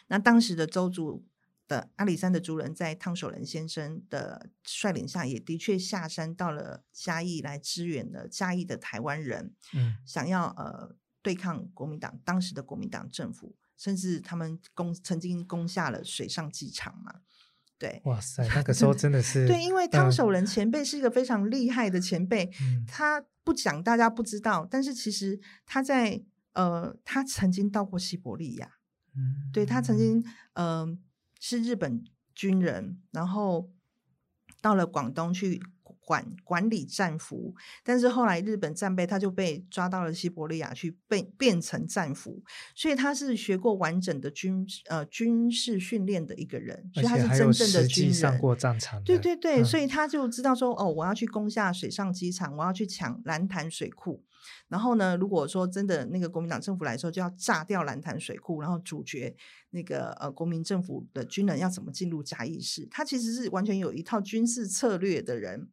[0.09, 1.25] 那当时的周族
[1.69, 17.21] 的阿里山的族人，在汤守仁先生的率领下，也的确下山到了嘉义来支援了嘉义的台湾人，嗯，想要呃对抗国民党当时的国民党政府，甚至他们攻曾经攻下了水上机场嘛，
[17.79, 22.51] 对，哇塞，那个时候真的是对，因为汤守仁前辈是一个非常厉害的前辈，
[22.87, 26.23] 他不讲大家不知道，但是其实他在
[26.55, 28.77] 呃，他曾经到过西伯利亚。
[29.17, 30.97] 嗯对他曾经，嗯，
[31.39, 33.71] 是日本军人，然后
[34.61, 35.61] 到了广东去。
[36.01, 42.43] 管管理战俘，但是后来日本战备，他就被抓到了西伯利亚去，被变成战俘，
[42.75, 49.03] 所以他是学过完整的军呃军事训练的一个人，所以他是真正的军人，上过战场。
[49.03, 54.25] 对对对，所以他就知道说，哦，我要去攻下水上机场，我要去抢蓝潭水库，
[54.69, 59.37] 然后呢，如果说真的那个国民党政府来说，就要炸掉蓝潭水库，然后主角
[59.71, 65.69] 那个呃国民政府的军人要怎么进入嘉义市，他其实是完全有一套军事策略的人。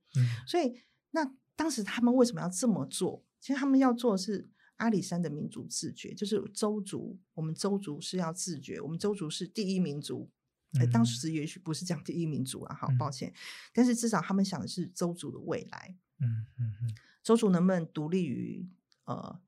[0.48, 3.24] 所以，那当时他们为什么要这么做？
[3.40, 10.30] 其实他们要做的是阿里山的民族自觉，就是周族，我们周族是要自觉，我们周族是第一民族。
[10.78, 13.34] 哎，当时也许不是讲第一民族啊，好抱歉，
[13.74, 15.96] 但是至少他们想的是周族的未来。
[16.20, 16.96] 嗯嗯嗯，
[17.26, 18.70] 周族能不能独立于
[19.06, 19.42] 呃，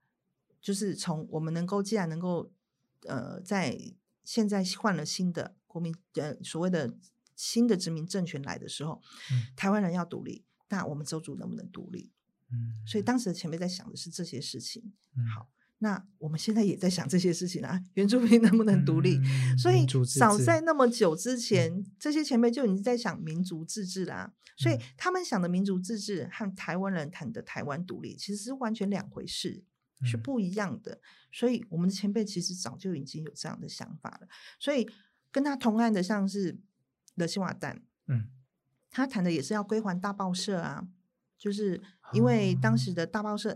[0.59, 2.51] 就是从我们能够，既然能够
[3.03, 6.97] 呃，在现在换了新的国民呃所谓的
[7.35, 8.99] 新的殖民政权来的时候，
[9.55, 10.43] 台湾人要独立。
[10.69, 12.11] 那我们周族能不能独立？
[12.51, 14.91] 嗯，所以当时的前辈在想的是这些事情。
[15.15, 15.47] 嗯好，
[15.79, 19.19] 那我们现在也在想这些事情啊，原住民能不能独立？
[19.57, 19.85] 所以
[20.17, 24.33] 早在那么久之前，这些前辈就已经在想民族自治啦。
[24.57, 29.63] 所以他们想的民族自治和台湾人谈的台湾独立，其实是完全两回事，
[30.03, 30.99] 是不一样的。
[31.31, 34.27] 所以我们的前辈其实早就已经有这样的想法了。
[34.59, 34.89] 所以
[35.31, 36.59] 跟他同案的，像是
[37.15, 38.29] 勒西瓦旦，嗯。
[38.89, 40.87] 他谈的也是要归还大报社啊，
[41.37, 41.79] 就是
[42.13, 43.55] 因为当时的大报社，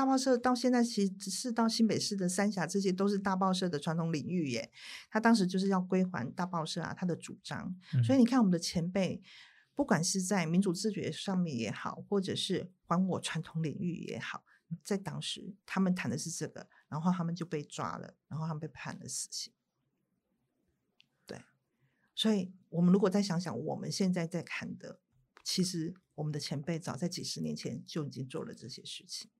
[0.00, 4.72] 大报社到现在其实是到新北市的三峡，这些都是大报社的传统领域耶。
[5.10, 7.76] 他当时就是要归还大报社啊，他的主张。
[8.02, 9.22] 所以你看，我们的前辈，
[9.74, 14.42] 不管是在民主自觉上面也好，或者是还我传统领域也好，
[14.82, 19.52] 在当时他们谈的是这个，然后他们就被抓了，然后他们被判了死刑。
[21.26, 21.42] 对
[22.14, 24.98] 所以，我们如果再想想，我们现在在看的，
[25.44, 29.30] 其实我们的前辈早在几十年前就已经做了这些事情。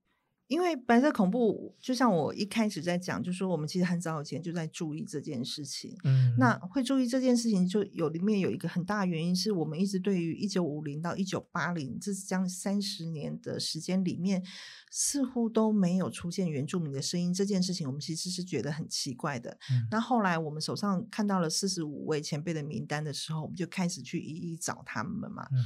[0.51, 5.97] 因为白色恐怖，就像我一开始在讲，就说我们其实很早以前就在注意这件事情。
[6.03, 14.43] 嗯，那会注意这件事情，就有里面有一个很大的原因，是我们一直对于一九五零到一九八零这将三十年的时间里面，
[14.91, 17.33] 似乎都没有出现原住民的声音。
[17.33, 19.57] 这件事情，我们其实是觉得很奇怪的。
[19.89, 25.47] 那后来我们手上看到了四十五位前辈的名单的时候，我们就开始去一一找他们嘛。
[25.53, 25.65] 嗯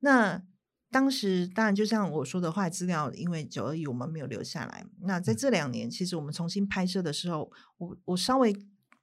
[0.00, 0.42] 那。
[0.90, 4.84] 当时当然就像我说的话，资料因为九二一我们没有留下来。
[5.02, 8.54] 那在这两年，其实我们重新拍摄的时候，我我稍微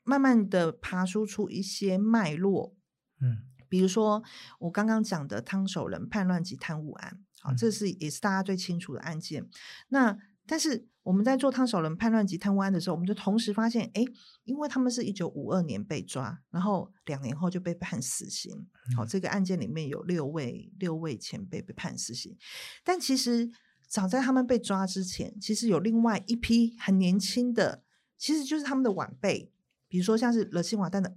[0.04, 2.76] 慢慢的爬梳出一些脉络，
[3.22, 4.22] 嗯，比如说
[4.60, 9.48] 我刚刚讲的汤守仁叛乱及贪污案，好，这是也是大家最清楚的案件。
[9.88, 10.18] 那
[10.48, 14.04] 但是我们在做汤守伦叛乱及贪污案的时候，我们就同时发现，哎，
[14.46, 18.68] 因为他们是一九五二年被抓，然后两年后就被判死刑。
[18.96, 22.38] 好，这个案件里面有六位六位前辈被判死刑，
[22.84, 23.50] 但其实
[23.88, 27.84] 早在他们被抓之前，其实有另外一批很年轻的，
[28.18, 29.52] 其实就是他们的晚辈，
[29.88, 31.16] 比如说像是勒辛瓦丹的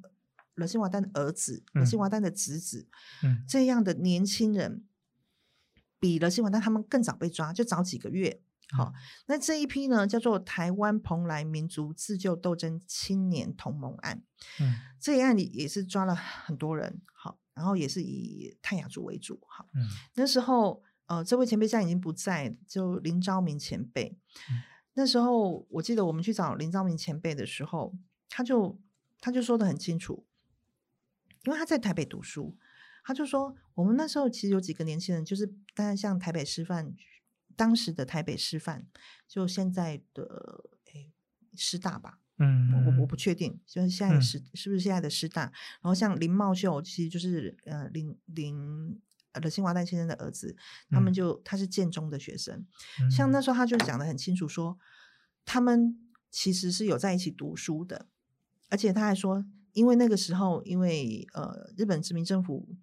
[0.54, 2.86] 勒辛瓦丹的儿子、勒辛瓦丹的侄子，
[3.22, 4.84] 嗯，这样的年轻人，
[5.98, 8.42] 比勒辛瓦丹他们更早被抓，就早几个月。
[8.72, 8.92] 好，
[9.26, 14.22] 那这一批呢，叫做台湾蓬莱民族自救斗争青年同盟案。
[14.60, 17.00] 嗯，这一案里也是抓了很多人。
[17.12, 19.40] 好，然后也是以泰雅族为主。
[19.48, 19.82] 好，嗯，
[20.14, 24.16] 那时候呃，这位前辈现在已经不在，就林昭明前辈。
[24.94, 27.92] 那时候我记得我们去找林昭明前辈的时候，
[28.28, 28.80] 他就
[29.20, 30.24] 他就说的很清楚，
[31.44, 32.56] 因为他在台北读书，
[33.02, 36.94] 他就说我们那时候其实有几个年轻人，就是当然像台北师范。
[37.60, 38.86] 当时的台北师范，
[39.28, 41.12] 就现在的诶
[41.54, 43.14] 师大吧，嗯，我我不。
[43.14, 45.42] 确定，就是现在的师是不是现在的师大？
[45.42, 48.98] 然后像林茂秀，其实就是呃林林
[49.32, 50.56] 呃新华诞先生的儿子，
[50.88, 52.66] 他们就他是建中的学生，
[53.10, 54.78] 像那时候他就讲的很清楚，说
[55.44, 55.94] 他们
[56.30, 58.06] 其实是有在一起读书的，
[58.70, 59.44] 而且他还说，
[59.74, 62.74] 因为那个时候因为呃日本殖民政府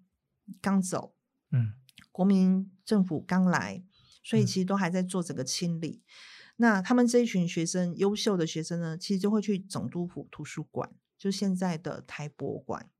[0.60, 1.16] 刚走，
[1.50, 1.72] 嗯，
[2.12, 3.82] 国民政府刚来。
[4.28, 6.02] 所以其实都还在做整个清理。
[6.56, 12.90] 那他们这一群学生，优秀的学生呢，其实就会去总督府图书馆，就现在的台博馆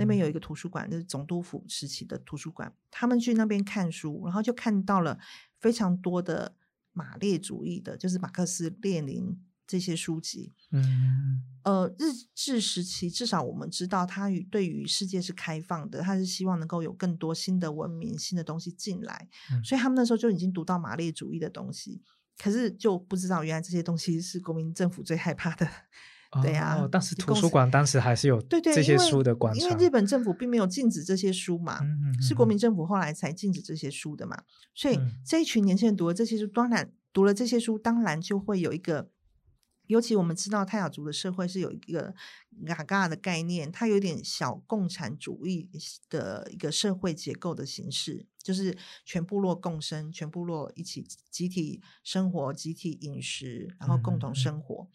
[0.00, 2.74] 那边有一个图书馆，就是总督府时期的图书馆。
[2.90, 5.20] 他们去那边看书，然后就看到了
[5.60, 6.56] 非常多的
[6.92, 9.40] 马列主义的，就是马克思列宁。
[9.68, 19.28] 这些书籍，嗯，呃，日治时期至少我们知道，他与对于世界是开放的，他是希望能够有更多新的文明、新的东西进来，
[19.62, 22.00] 所以他们那时候就已经读到马列主义的东西，
[22.38, 25.68] 可是就不知道原来这些东西是国民政府最害怕的，
[26.42, 26.88] 对呀。
[26.90, 31.78] 当时图书馆当时还是有对对这些书的馆，因为日本政府并没有禁止这些书嘛，
[32.26, 34.42] 是国民政府后来才禁止这些书的嘛，
[34.74, 39.10] 所以这一群年轻人读了这些书，当然读了这些书，当然就会有一个。
[39.88, 42.14] 尤其我们知道泰雅族的社会是有一个
[42.66, 45.68] 嘎嘎的概念，它有点小共产主义
[46.08, 54.88] 的一个社会结构的形式，就是全部落共生，全部落一起集体生活、集体饮食，然后共同生活。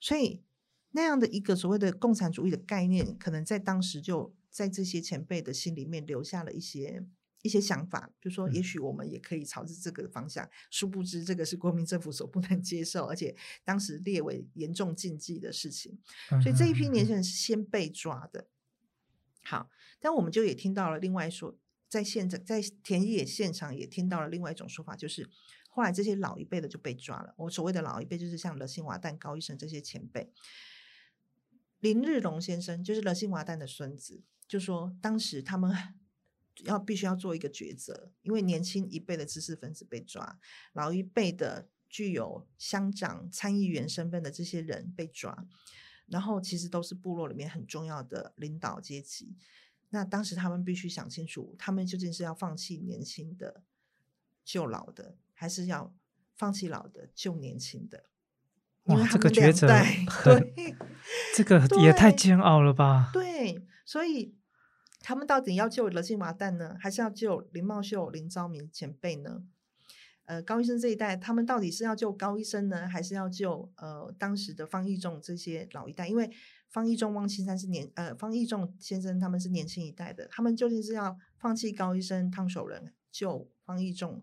[0.00, 0.42] 所以
[0.90, 7.06] 那样的一个所谓的共产主义的概念，可能在当时就在这些前辈的心里面留下了一些。
[7.42, 10.48] 一些想法，就说也许我们也可以朝着这个方向。
[10.70, 13.34] 殊不知，这个是国民政府所不能接受，而且
[13.64, 15.98] 当时列为严重禁忌的事情。
[16.42, 18.46] 所以这一批年轻人是先被抓的。
[19.42, 21.56] 好，但我们就也听到了另外说，
[21.88, 25.26] 在现在在田野现场也听到了另外一种说法，就是
[25.70, 27.34] 后来这些老一辈的就被抓了。
[27.38, 30.30] 我所谓的老一辈，就是像勒辛瓦旦、高医生这些前辈。
[31.78, 35.74] 林日龙先生就是勒辛瓦旦的孙子，就说当时他们。
[36.64, 40.38] 要必须要做一个抉择，因为年轻一辈的知识分子被抓，
[40.72, 45.46] 老一辈的具有乡长、参议员身份的这些人被抓，
[46.06, 49.36] 然后其实都是部落里面很重要的领导阶级。
[49.90, 53.62] 那当时他们必须想清楚，他们究竟是要放弃年轻的
[54.44, 55.94] 救老的，还是要
[56.36, 58.04] 放弃老的救年轻的？
[58.84, 59.66] 哇，这个抉择，
[60.24, 60.74] 对，
[61.34, 63.10] 这个也太煎熬了吧？
[63.12, 64.36] 对，所以。
[65.00, 69.42] 他们到底要救勒辛瓦旦呢，还是要救林茂秀、林昭明前辈呢？
[70.26, 76.06] 呃，高医生这一代，他们到底是要救高医生呢，还是要救呃当时的方义仲这些老一代？
[76.06, 76.30] 因为
[76.68, 84.22] 方义仲、汪青山是年呃方义仲先生他们是年轻一代的，他们究竟是要放弃高医生、烫手人救方义仲、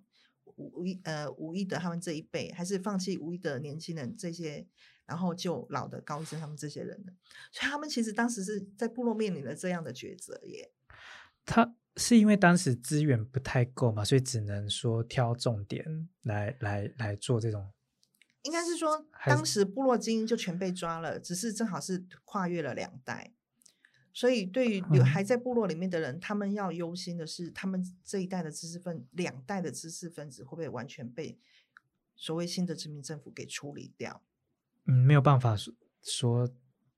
[0.56, 4.66] 吴一呃吴一德他们这一辈，还是放弃吴一德年轻人这些？
[5.08, 7.14] 然后就老的高医生他们这些人了，
[7.52, 10.72] 所以他们其实当时是在部落面临了这样的抉择耶。
[11.46, 17.72] 他是因为当时资源不太够嘛，所以只能说挑重点来来来做这种。
[18.44, 23.34] 应该是说，当时部落精英就全被抓了，只是正好是跨越了两代，
[24.14, 31.40] 所以对于有还在部落里面的人，他们要忧心的是，他们这一代的知识分两代的知识分子会不会完全被
[32.16, 34.24] 所谓新的殖民政府给处理掉？
[34.88, 36.50] 嗯，没有办法说说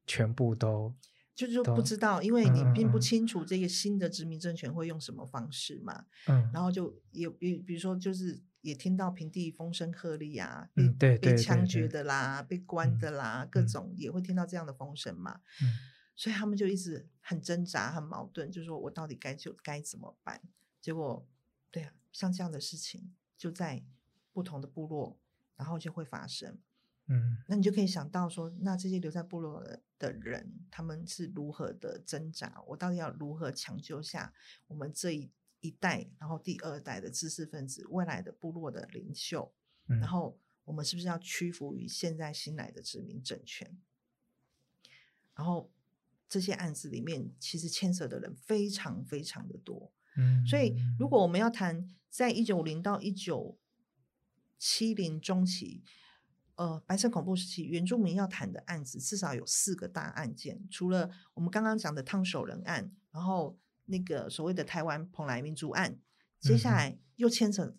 [0.06, 0.96] 全部都，
[1.36, 6.06] 就是不知道，因为你并不清楚这个新的殖民政权会用什么方式嘛。
[6.28, 10.70] 嗯，然后就也比比如说，就是也听到平地风声鹤唳啊，
[11.00, 15.42] 被被枪决的啦，被关的啦，各种也会听到这样的风声嘛。
[15.62, 15.74] 嗯，
[16.16, 20.42] 所以他们就一直很挣扎、很矛盾，就说我到底该就该怎么办？
[20.82, 21.26] 结果，
[21.72, 23.84] 对啊，像这样的事情就在
[24.34, 25.18] 不同的部落，
[25.56, 26.60] 然后就会发生。
[27.12, 29.64] 嗯，那你就可以想到说，那这些留在部落
[29.98, 32.64] 的人，他们是如何的挣扎？
[32.68, 34.32] 我到底要如何抢救下
[34.68, 39.52] 我们这一一代，然后第二代的知识分子，未来的部落的领袖？
[39.88, 43.76] 然后我们是不是要屈服于现在新来的殖民政权？
[45.34, 45.72] 然后
[46.28, 49.92] 这些案子里面，其实牵涉的人非常非常的多。
[50.16, 53.58] 嗯，所以如果我们要谈在一九零到一九
[54.60, 55.84] 七零中期。
[56.60, 65.98] 呃，白色恐怖时期，原住民要谈的案子至少有四个大案件，除了我们刚刚讲的烫手人案，然后那个所谓的台湾蓬莱民族案，
[66.42, 67.74] 接下来又牵扯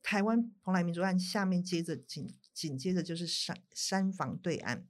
[0.00, 4.86] 台湾蓬莱民族案，下面接着紧紧接着就是山山房对案，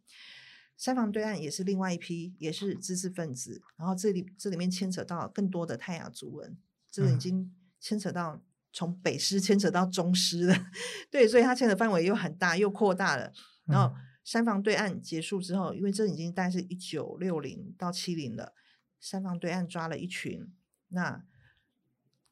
[0.77, 6.59] 山房对案也是另外一批，也是知识分子，然后这里这里面牵扯到更多的泰雅族人，
[6.91, 7.51] 这已经
[7.81, 8.43] 牵扯到。
[8.75, 10.67] 从北师牵扯到中师了，
[11.09, 13.33] 对，所以它牵扯范围又很大，又扩大了。
[13.67, 13.95] 然后
[14.25, 18.53] 三房对岸结束之后，因为这已经大概是一九六零到七零了，
[18.99, 20.53] 三房对岸抓了一群。
[20.89, 21.25] 那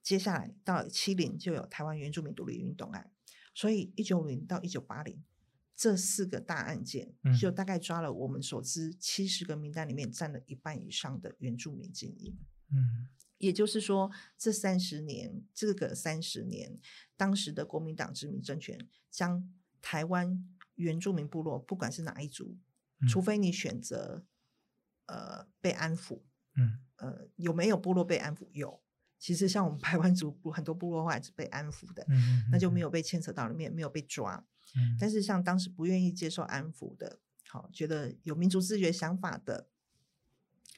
[0.02, 3.12] 接下来到七零就有台湾原住民独立运动案，
[3.54, 5.22] 所以一九零到一九八零
[5.76, 12.36] 这四个大案件，就大概抓了我们所知七十个名单里面占了一半以上的原住民精英。
[12.72, 13.08] 嗯。
[13.42, 16.78] 也就是说，这三十年，这个三十年，
[17.16, 18.78] 当时的国民党殖民政权
[19.10, 22.56] 将台湾原住民部落，不管是哪一族，
[23.08, 24.24] 除非你选择
[25.06, 26.20] 呃被安抚，
[26.54, 28.46] 嗯，呃有没有部落被安抚？
[28.52, 28.80] 有，
[29.18, 34.46] 其实像我们台湾族部很多部落话是被安抚的，嗯，那就没有被牵扯到里面，没有被抓。
[34.76, 37.18] 嗯，但是像当时不愿意接受安抚的，
[37.48, 39.66] 好，觉得有民族自觉想法的。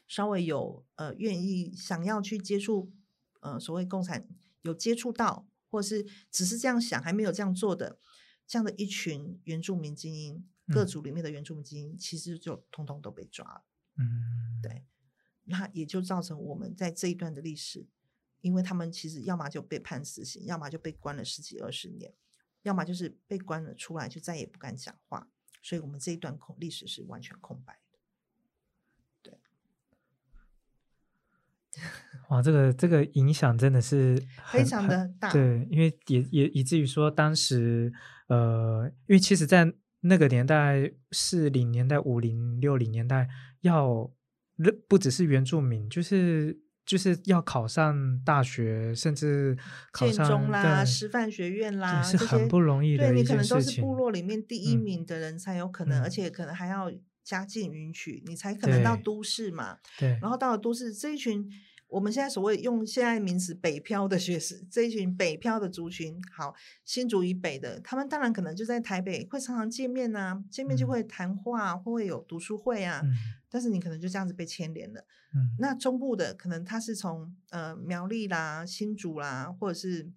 [0.06, 2.92] 稍微有呃愿意想要去接触
[3.40, 4.28] 呃所谓共产
[4.62, 7.98] 有接触到，或是只是这样想还没有这样做的
[8.46, 13.64] 这样的一群原住民精英，各族里面的原住民精英，其实就通通都被抓了。
[13.96, 14.84] 嗯，对，
[15.44, 17.86] 那也就造成我们在这一段的历史，
[18.40, 22.12] 因为他们其实要么就被判死刑，要么就被关了十几二十年，
[22.62, 25.30] 要么就是被关了出来就再也不敢讲话，
[25.62, 27.78] 所以我们这一段空历史是完全空白。
[32.30, 34.20] 哇，这个这个影响真的是
[34.50, 37.92] 非常的大，对，因为也也以至于说当时，
[38.28, 39.70] 呃，因为其实，在
[40.00, 43.28] 那个年代，四零年代、五零六零年代，
[43.60, 44.10] 要
[44.88, 49.56] 不只是原住民，就是就是要考上大学，甚至
[49.92, 56.90] 考上啦、师范学院啦，是很不容易的对你可能都是部落里面第一名的人才有可能，而且可能还要。
[57.24, 59.78] 家境允许，你才可能到都市嘛。
[59.98, 61.50] 对，然后到了都市，这一群
[61.88, 66.54] 我们现在所谓用现在名词“北漂”的学生，这一群北漂的族群，好，
[66.84, 73.00] 新竹以北的，他们当然可能就在台北会常常见面呐，见面就会谈话，会有读书会啊。
[73.02, 73.12] 嗯。
[73.48, 75.06] 但是你可能就这样子被牵连了。
[75.34, 75.56] 嗯。
[75.58, 80.12] 那中部的可能他是从呃苗栗啦、新竹啦，或者是。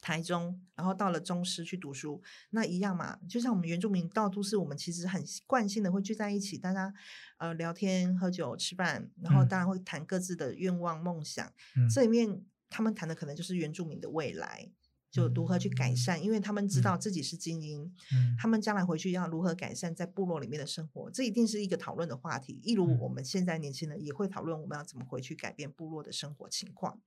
[0.00, 6.92] 台中，然后到了中师去读书，那一样嘛，就像我们原住民到都市，我们其实很惯性的会聚在一起，大家
[7.38, 11.52] 呃聊天、喝酒、吃饭，然后当然会谈各自的愿望、梦想。
[11.94, 14.70] 这里面他们谈的可能就是原住民的未来，
[15.10, 17.92] 就如何去改善，因为他们知道自己是精英，
[18.38, 22.58] 他们将来回去要如何改善在部落里面的生活，这一定是一个讨论的话题。
[22.62, 27.00] 一如我们现在年轻人也会讨论我们要怎么回去改变部落的生活情况。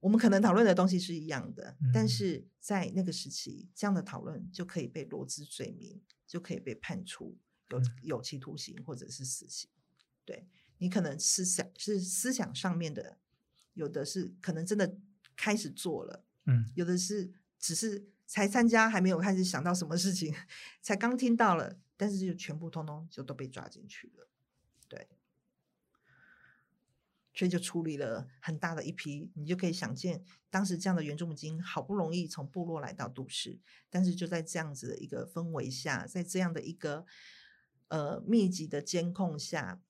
[0.00, 7.36] 我们可能讨论的东西是一样的，但是在那个时期，这样的讨论就可以被罗织罪名，就可以被判处
[7.68, 9.68] 有有期徒刑或者是死刑。
[10.24, 10.46] 对
[10.78, 13.18] 你可能思想是思想上面的，
[13.74, 14.96] 有的是可能真的
[15.34, 20.32] 开始做了，嗯，有的是只是才参加，还没有开始想到什么事情，
[20.80, 24.28] 才刚听到了，但是就全部通通就都被抓进去了。
[27.38, 37.06] 所以就处理了很大的一批，你就可以想见，当时这样的原住民精英好不容易从部落来到都市，但是就在这样子的一个氛围下，在这样的一个
[37.86, 39.80] 呃密集的监控下，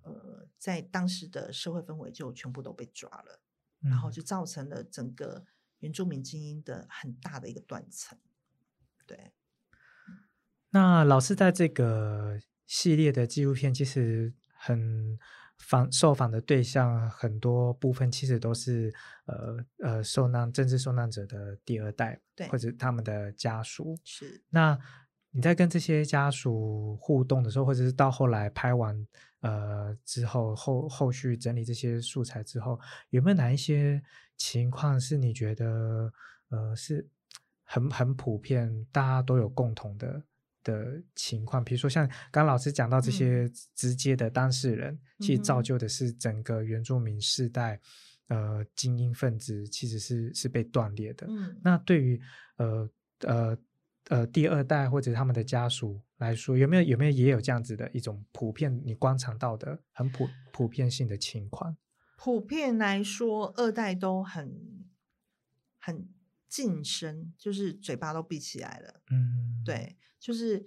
[0.00, 3.42] 呃，在当时的社会氛围就全部都被抓了，
[3.80, 5.44] 然后就造成了整个
[5.80, 8.18] 原住民精英的很大的一个断层。
[9.04, 9.34] 对，
[10.70, 15.18] 那老师在这个系列的纪录片其实很。
[15.62, 18.92] 访受访的对象很多部分其实都是
[19.26, 23.96] 呃呃受难政治受难者的第二代，对，或者他们的家属。
[24.04, 24.42] 是。
[24.50, 24.78] 那
[25.30, 29.06] 你在跟这些家属互动的时候，或者是到后来拍完
[29.40, 32.78] 呃之后后后续整理这些素材之后，
[33.10, 34.02] 有没有哪一些
[34.36, 36.12] 情况是你觉得
[36.50, 37.08] 呃是
[37.64, 40.22] 很很普遍，大家都有共同的
[40.62, 41.64] 的情况？
[41.64, 47.80] 比如说像刚老师讲到这些直接的当事人，其实造就的是整个原住民世代。
[48.28, 51.26] 呃，精英分子其实是是被断裂的。
[51.28, 52.18] 嗯，那对于
[52.56, 52.90] 呃
[53.26, 53.58] 呃
[54.08, 61.76] 呃第二代或者他们的家属来说，有没有有没有也有这样子的一种普遍你观察到的很普普遍性的情况？
[62.16, 64.86] 普遍来说，二代都很
[65.78, 66.08] 很
[66.48, 69.02] 晋升，就是嘴巴都闭起来了。
[69.10, 70.64] 嗯，对，就是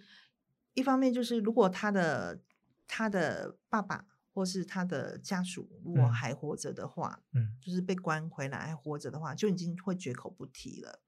[0.75, 2.41] 一方面就是如果他的
[2.85, 4.05] 他的爸爸。
[4.35, 10.99] 或是他的家属如果还活着的话，嗯，就是被关回来还活着的话，就已经会绝口不提了，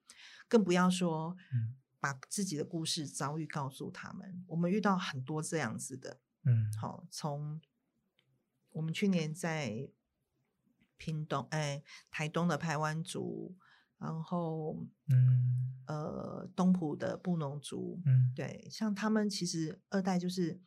[0.47, 1.35] 更不要说
[1.99, 4.45] 把自己的故事遭遇告诉他们。
[4.47, 7.59] 我们遇到很多这样子的，嗯，好，从
[8.69, 9.89] 我们去年在
[10.95, 13.57] 屏东，哎，台东的排湾族，
[13.99, 20.59] 然后，嗯，呃，东埔的布农族，嗯，对，像他们其实二代就是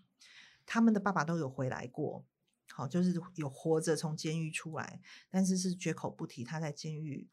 [0.66, 2.24] 他们的爸爸都有回来过。
[2.72, 7.28] 好，就是有活着从监狱出来，但是是绝口不提他在监狱。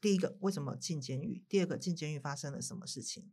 [0.00, 1.44] 第一个，为什么进监狱？
[1.48, 3.30] 第二个，进监狱发生了什么事情？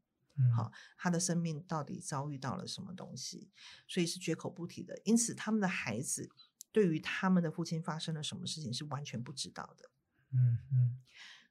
[0.54, 3.50] 好，他的生命到底遭遇到了什么东西？
[3.88, 5.00] 所以是绝口不提的。
[5.06, 6.30] 因此，他们的孩子
[6.74, 9.90] 对于他们的父亲发生了什么事情是完全不知道的。
[10.34, 11.00] 嗯嗯，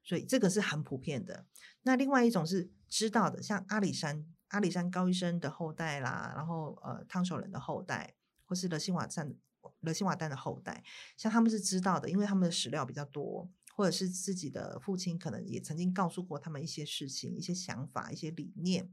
[0.05, 1.45] 所以这个是很普遍的。
[1.81, 9.35] 那另外一种是知道的，像阿里山阿里山高医生的后代啦，然后呃汤守仁的后代，或是勒辛瓦站。
[9.79, 10.83] 勒辛瓦丹的后代，
[11.17, 18.87] 像他们是知道的，因为他们的史料比较多，或者是自己的父亲可能也曾经告诉过他们一些事情、一些想法、一些理念。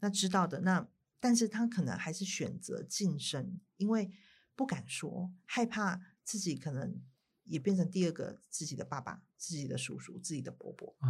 [0.00, 0.88] 那知道的，那
[1.20, 4.10] 但是他可能还是选择晋升，因为
[4.56, 7.02] 不敢说，害怕自己可能
[7.44, 11.08] 也变成第二个自己的爸爸、自己的叔叔、自己的伯伯啊。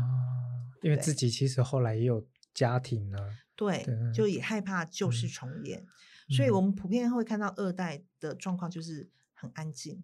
[0.82, 5.87] 因为自己其实后来也有家庭了，对，就也害怕旧事重演。
[6.28, 10.03] 所以我们普遍会看到二代的状况就是很安静，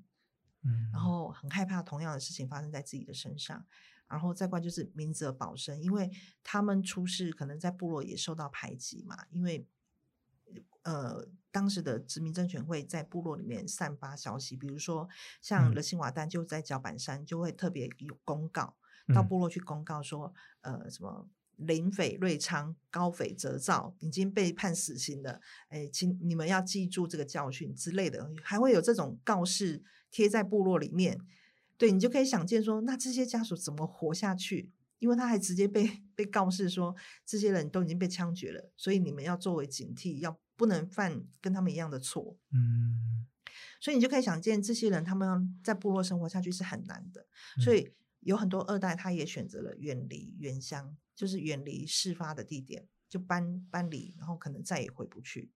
[0.62, 3.66] 嗯，然后很害怕同样的事情发生在自己的身上，
[4.06, 6.10] 然后再怪就是明哲保身，因为
[6.42, 9.66] 他们出事可能在部落也受到排挤嘛，因为
[10.82, 15.08] 呃当时的殖民政权会在部落里面散发消息，比如说
[15.40, 18.76] 像勒辛瓦丹就在脚板山就会特别有公告
[19.14, 20.32] 到部落去公告说
[20.62, 21.28] 呃什么。
[21.62, 31.20] 林匪瑞昌、高匪泽照已经被判死刑了，哎，请你们要记住这个教训之类的，还会有这种告示贴在部落里面。
[31.76, 34.70] 对你就可以想见说，那这些家属怎么活下去？
[35.00, 36.94] 因为他还直接被被告示说，
[37.24, 42.36] 这些人都已经被枪决了，所以你们要作为警惕，要不能犯跟他们一样的错。
[42.52, 43.26] 嗯，
[43.80, 47.26] 所以你就可以想见，这些人他们在部落生活下去是很难的。
[47.64, 50.96] 所以有很多二代，他也选择了远离原乡。
[51.12, 55.52] 就是远离事发的地点，就搬搬离，然后可能再也回不去，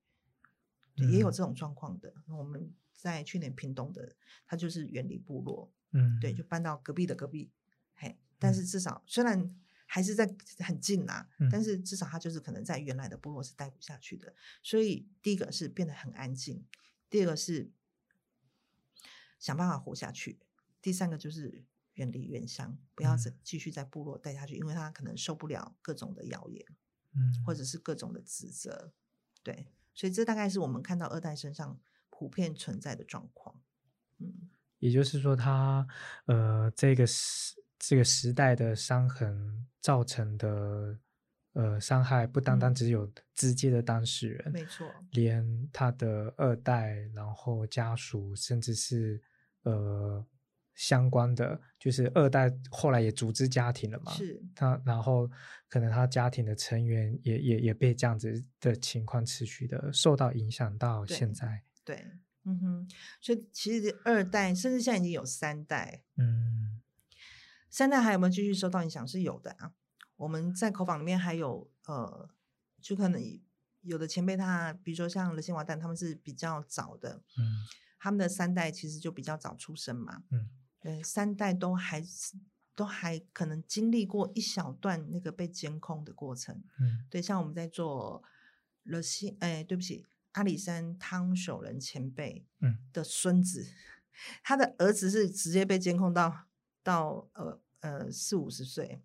[0.96, 2.12] 也有这种状况的。
[2.28, 4.14] 我们在去年屏东的，
[4.46, 7.50] 他就是远离部落，嗯，对，就搬到隔壁的隔壁，
[7.94, 9.56] 嘿，但是至少虽然
[9.94, 10.26] 还是在
[10.58, 14.34] 很近啊，但是至少他就是可能在原来的部落是待不下去的。
[14.60, 16.66] 所以第一个是变得很安静，
[17.08, 17.70] 第二个是
[19.38, 20.40] 想办法活下去，
[20.82, 21.64] 第三个就是。
[21.94, 26.66] 远离原乡，不要再继续在部落待下去，因为他可能受不了各种的谣言，
[27.12, 28.92] 嗯，或者是各种的指责，
[29.44, 31.80] 对，所以这大概是我们看到二代身上
[32.10, 33.62] 普遍存在的状况，
[34.18, 35.86] 嗯，也就是说，他
[36.24, 37.54] 呃，这个时
[37.88, 40.98] 这个时代的伤痕造成的
[41.54, 49.22] 呃伤害，不单单只有直接的当事人，没错，连他的二代，然后家属，甚至是
[49.62, 50.26] 呃。
[50.76, 55.30] 相关的就是二代后来也组织家庭了嘛，是他，然后
[55.68, 61.62] 可能他家庭的成员也也也被这样子的情况持续的受到影响到现在。
[61.84, 62.04] 对，
[62.42, 62.88] 嗯哼，
[63.20, 66.73] 所以其实二代甚至现在已经有三代，嗯，
[67.74, 69.04] 三代还有没有继续受到影响？
[69.08, 69.72] 是有的啊。
[70.14, 72.30] 我们在口访里面还有呃，
[72.80, 73.20] 就可能
[73.80, 77.66] 有的前辈他，比如说像勒辛瓦旦，他们是比较早的，嗯，
[77.98, 80.50] 他们的三代其实就比较早出生嘛，嗯。
[80.78, 82.00] 对，三代都还
[82.76, 86.62] 都还可能经历过一小段那个被监控的过程。
[86.78, 88.22] 嗯，对，像我们在做
[88.84, 93.66] 了西，哎，对不起，阿里山汤守仁前辈，嗯，的孙子，
[94.44, 96.46] 他的儿子是直接被监控到
[96.84, 99.02] 到呃呃四五十岁，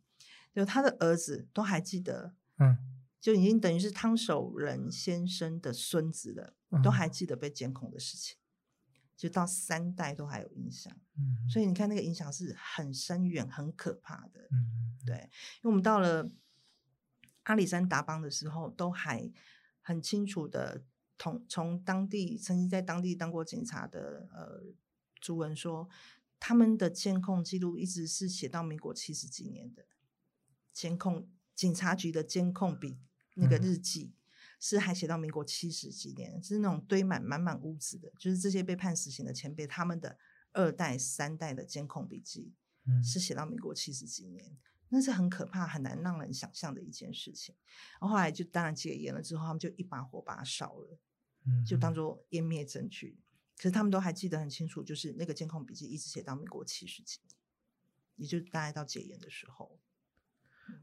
[0.55, 2.77] 就他的儿子都还记得，嗯，
[3.19, 8.37] 就已经等于是汤守仁先生的孙子了，都还记得被监控的事情。
[9.17, 10.95] 就到三代都还有影响。
[11.17, 14.47] 嗯，所以你看那个影响是很深远、很可怕的。
[14.49, 15.29] 嗯，对，
[15.61, 16.31] 因为我们到了
[17.43, 19.29] 阿里山达邦的时候，都还
[19.81, 20.83] 很清楚的
[21.17, 24.63] 同从当地曾经在当地当过警察的呃
[25.19, 25.89] 朱文说，
[26.39, 29.85] 他们的监控记录一直是写到民国七十几年的
[30.73, 32.99] 监控，警察局的监控笔
[33.35, 34.15] 那个日记。
[34.61, 40.17] 是还写到民国七十几年，是那种堆满满满屋子的，就是这些被判死刑的前辈他们的
[40.51, 42.53] 二代三代的监控笔记，
[42.85, 44.57] 嗯，是写到民国七十几年，
[44.89, 47.55] 那是很可怕、很难让人想象的一件事情。
[48.01, 50.99] 然后后来就当然戒严了之后，他们就一把火把它烧了，
[51.45, 53.17] 嗯，就当做湮灭证据。
[53.59, 57.37] 可是他们都还记得很清楚，就是那个监控笔记一直写到民国七十几年，
[58.15, 59.79] 也就大概到戒严的时候。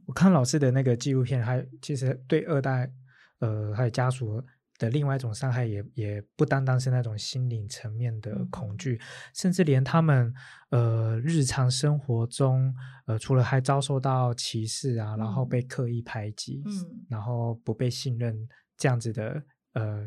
[0.04, 2.92] 我看老师的那个纪录片，还其实对二代。
[3.38, 4.42] 呃，还有家属
[4.78, 8.98] 的另外一种伤害，也也不单单是那种心灵层面的恐惧，
[9.34, 10.32] 甚至连他们
[10.70, 12.74] 呃日常生活中，
[13.04, 18.48] 呃，除了还遭受到歧视啊，然后被刻意排挤，嗯，然后不被信任
[18.78, 19.44] 这样子的
[19.76, 20.04] 呃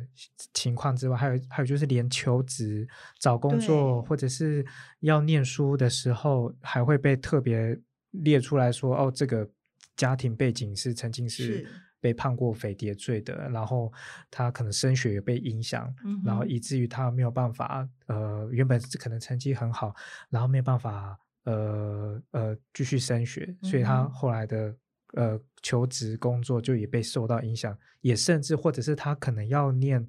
[0.53, 2.87] 情况之外，还有还有就是连求职、
[3.19, 4.65] 找工作或者是
[4.99, 7.79] 要念书的时候，还会被特别
[8.11, 9.49] 列出来说，哦，这个
[9.95, 11.65] 家庭背景是曾经是。
[12.01, 13.91] 被判过匪谍罪的，然后
[14.31, 15.93] 他可能升学也被影响，
[16.23, 19.93] 然后以至于他没有办法，呃，原本可能成绩很好，
[20.29, 24.73] 然后没有办法，呃呃继续升学，所以他后来的
[25.13, 30.07] 呃求职工作就也被受到影响，也甚至或者是他可能要念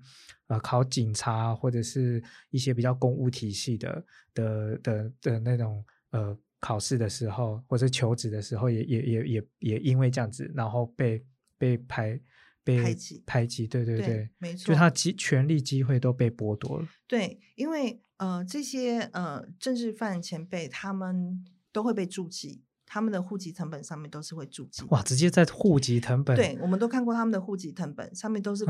[0.48, 11.24] 呃考警察或者是一些比较公务体系的的的的那种呃考试的时候，或者求职的时候，也也也也也因为这样子，然后被。
[11.61, 12.18] 被排
[12.64, 16.88] 被排挤，排挤，对对对，没错，就他机权力机会都被剥夺了。
[17.07, 22.62] 对，因为呃，这些呃政治犯前辈他们都会被注记，
[22.93, 24.82] 他们的户籍成本上面都是会注记。
[24.88, 28.66] 哇，直接在户籍成本，对，我们都看过他们的户籍成本上面都是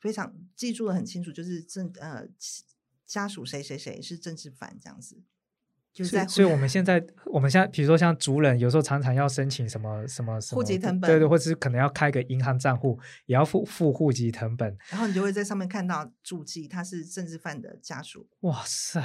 [0.00, 2.24] 非常记住的很清楚，就是政呃
[3.04, 5.20] 家属谁谁谁是政治犯这样子。
[5.92, 18.28] 所以，所以我们现在，我们现在，比如说像族人，有时候常常要申请什么什么什么户籍成本，对对，或者是可能要开个银行账户，也要付付户籍成本，然后你就会在上面看到注记他是政治犯的家属。
[18.40, 19.02] 哇塞！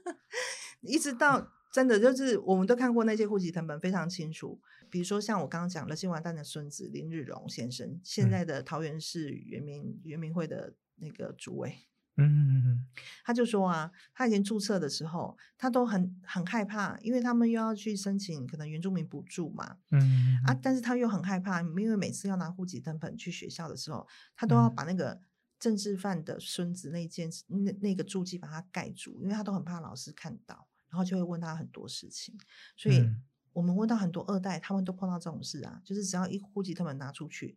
[0.82, 4.60] 一直到真的就是我们都看过那些户籍成本非常清楚，
[4.90, 11.74] 比如说像我刚刚讲了新完蛋的孙子林日荣先生，现在的桃园市原民原民会的那个主委。
[12.20, 12.84] 嗯，
[13.24, 24.04] 他就说啊，他以前注册的时候，他都很很害怕，因为他们又要去申请可能原住民补助嘛，嗯啊，但是他又很害怕，因为每次要拿户籍登本去学校的时候，
[24.34, 25.20] 他都要把那个
[25.60, 32.38] 政治犯的孙子那件那那个注记把它盖住，因为他都很怕老师看到，然后就会问他很多事情，
[32.76, 33.08] 所以
[33.52, 37.56] 我们问到很多二代，他们都碰到这种事啊，就是只要一户籍他们拿出去，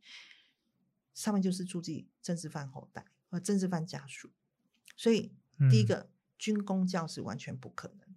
[1.13, 4.32] 上面就是住记政治犯后代和政治犯家属。
[4.97, 5.34] 所以，
[5.69, 8.15] 第一个军工教是完全不可能，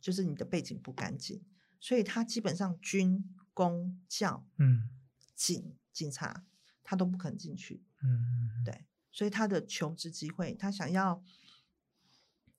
[0.00, 1.44] 就是你的背景不干净，
[1.78, 4.88] 所以他基本上军工教，嗯，
[5.34, 6.44] 警警察
[6.82, 11.22] 他都不肯进去，嗯，对，所以他的求职机会，他想要，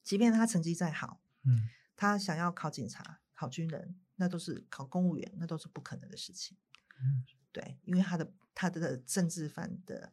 [0.04, 1.68] 即便他成绩再好，嗯，
[2.02, 6.58] 他想要考警察、考军人，那都是考公务员，那都是不可能的事情，
[7.00, 10.12] 嗯，对，因为他的他的政治犯的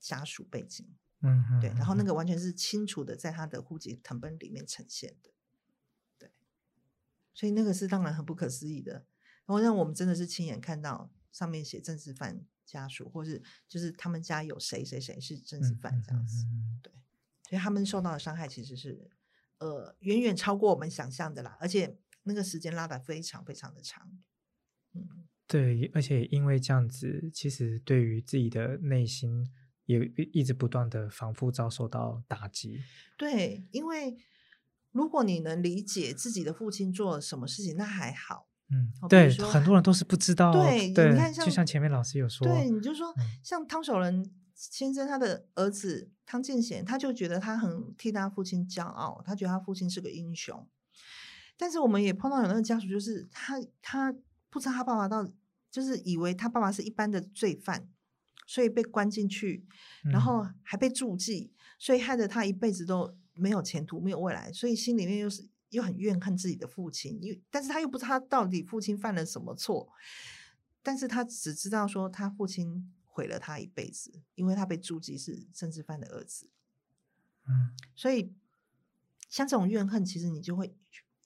[0.00, 0.84] 家属背景。
[1.20, 2.12] 嗯，对，然后那个。
[2.12, 5.30] 完全是清楚的，在他的户籍成本里面呈现的，
[6.18, 6.32] 对，
[7.32, 8.92] 所以那个是当然很不可思议的，
[9.46, 16.44] 然后让我们真的是亲眼看到上面写政治犯家属，或是就是他们家有谁谁谁是政治犯这样子，
[16.82, 16.92] 对，
[17.48, 19.10] 所以他们受到的伤害其实是
[19.58, 24.10] 呃远远超过我们想象的啦，而且那个时间拉的非常非常的长，
[24.94, 29.50] 嗯，对，而且因为这样子，其实对于自己的内心。
[29.86, 30.00] 也
[30.32, 32.80] 一直不断的反复遭受到打击。
[33.18, 34.16] 对，因为
[34.92, 38.48] 如果你能理解自己的父亲做了什么事情，那还好。
[38.70, 40.54] 嗯，对，很多人都是不知道。
[40.54, 44.24] 对，你看像，就像前面老师有说，对，你就说像汤守仁
[44.54, 50.66] 先生他的儿子汤建贤，他就觉得他很替他父亲骄傲，他觉得他父亲是个英雄。
[51.56, 54.14] 但是我们也碰到有那个家属，就是他他
[54.50, 55.28] 不知道他爸爸到，
[55.70, 57.88] 就是以为他爸爸是一般的罪犯。
[58.46, 59.64] 所以被关进去，
[60.12, 69.88] 然后还被注记，所以害得他一辈子都没有前途、没有未来，所以心里面又是又很怨恨自己的父亲，又但是他又不知道他到底父亲犯了什么错，
[70.82, 76.50] 但是他只知道说他父亲毁了他一辈子，因为他被注记是政治犯的儿子，
[77.46, 78.34] 嗯，所以
[79.28, 80.76] 像这种怨恨，其实你就会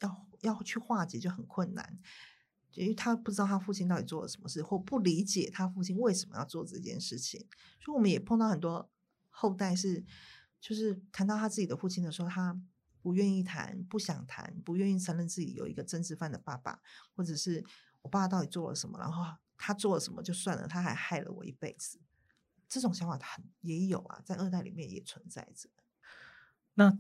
[0.01, 1.99] 要要去化解就很困难，
[2.75, 7.41] 因为他不知道他父亲到底做了什么事，或不理解他父亲为什么要做这件事情。
[7.81, 8.91] 所以我们也碰到很多
[9.31, 10.05] 后代是，
[10.61, 12.61] 就是谈到他自己的父亲的时候，他
[13.01, 16.83] 不愿意谈，不想谈，不愿意承认自己有一个政治犯的爸爸，
[17.17, 17.65] 或者是
[18.03, 19.25] 我爸爸到底做了什么，然后
[19.59, 22.01] 他做了什么就算了，他还害了我一辈子。
[22.69, 25.69] 这种想法很也有啊，在二代里面也存在着。
[26.75, 26.97] 那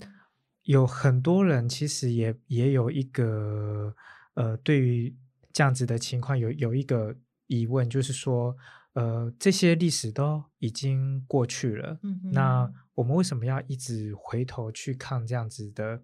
[0.65, 3.95] 有很多人其实也也有一个
[4.35, 5.17] 呃，对于
[5.53, 8.57] 这样子的情况有有一个疑问，就是说，
[8.95, 16.03] 呃，这些历史都已经过去了，嗯，那我们为什么要一直回头去看这样子的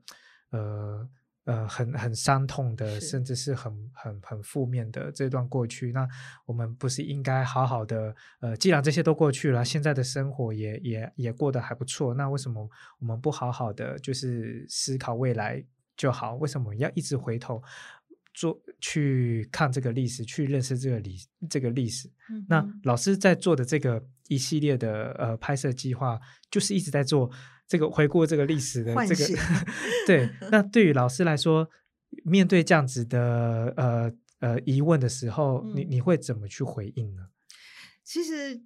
[0.51, 1.09] 呃？
[1.45, 5.93] 呃，很很伤痛的，甚至是很很很负面的这段过去。
[5.93, 6.09] 那
[6.47, 8.17] 我们不是应该好好的？
[8.41, 12.15] 呃，既然这些都过去了，现在的生活也也也过得还不错。
[12.15, 12.67] 那为什么
[12.99, 15.63] 我们不好好的就是思考未来
[15.99, 16.35] 就好？
[16.37, 17.63] 为什么要一直回头
[18.33, 21.19] 做去看这个历史，去认识这个历
[21.51, 22.11] 这个历史？
[22.49, 26.19] 那老师在做的这个一系列的呃拍摄计划，
[26.51, 27.31] 就是一直在做。
[27.67, 29.39] 这个回顾这个历史的这个，
[30.07, 31.69] 对， 那对于老师来说，
[32.25, 37.29] 面对这样子的呃呃疑问的时候，你你会怎么去回应呢？
[38.03, 38.61] 其实，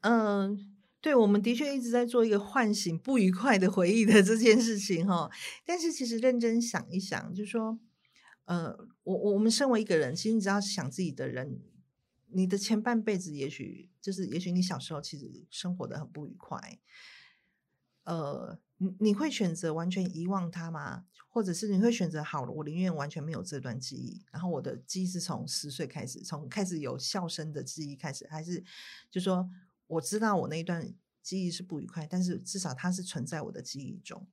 [0.00, 5.30] 嗯，对，我们的确一直在做一个唤醒不愉快的回忆的这件事情哈。
[5.64, 7.78] 但是，其实认真想一想，就说，
[8.44, 11.58] 呃，我我们身为一个人，其实你只要想自己的人，
[12.32, 16.78] 你的前半辈子，也许就是，也许你小时候其实生活的很不愉快。
[18.04, 21.04] 呃，你你会选择完全遗忘它吗？
[21.28, 28.62] 或者是你会选择好了，我宁愿完全没有这段记忆，然后我的记忆是从十岁开始，从开始有笑声的记忆开始，还是
[29.10, 29.48] 就说
[29.86, 30.92] 我知道我那一段
[31.22, 34.26] 记忆是不愉快，但是至少它是存在我的记忆中。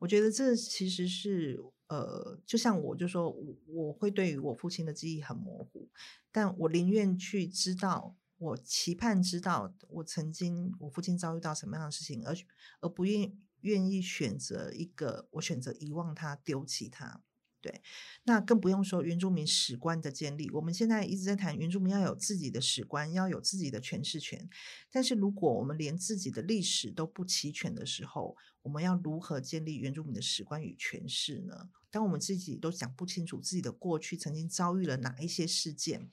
[0.00, 5.88] 我觉得这其实是呃，就像我就说我我会对于我父亲的记忆很模糊，
[6.30, 8.17] 但我宁愿去知道。
[8.38, 12.34] 我期盼知道我曾经我父亲遭遇到什么样的事情，而
[12.80, 17.22] 而不愿愿意选择一个我选择遗忘他丢弃他，
[17.60, 17.82] 对，
[18.24, 20.48] 那更不用说原住民史观的建立。
[20.50, 24.48] 我们现在一直在谈原住民要有自己的史观，要有自己的诠释权。
[24.92, 31.68] 但是如果我们连自己的历史都不齐全的时候，我们要如何建立原住民的史观与诠释呢？
[31.90, 36.08] 当我们自己都讲不清楚自己的过去曾经遭遇了哪一些事件，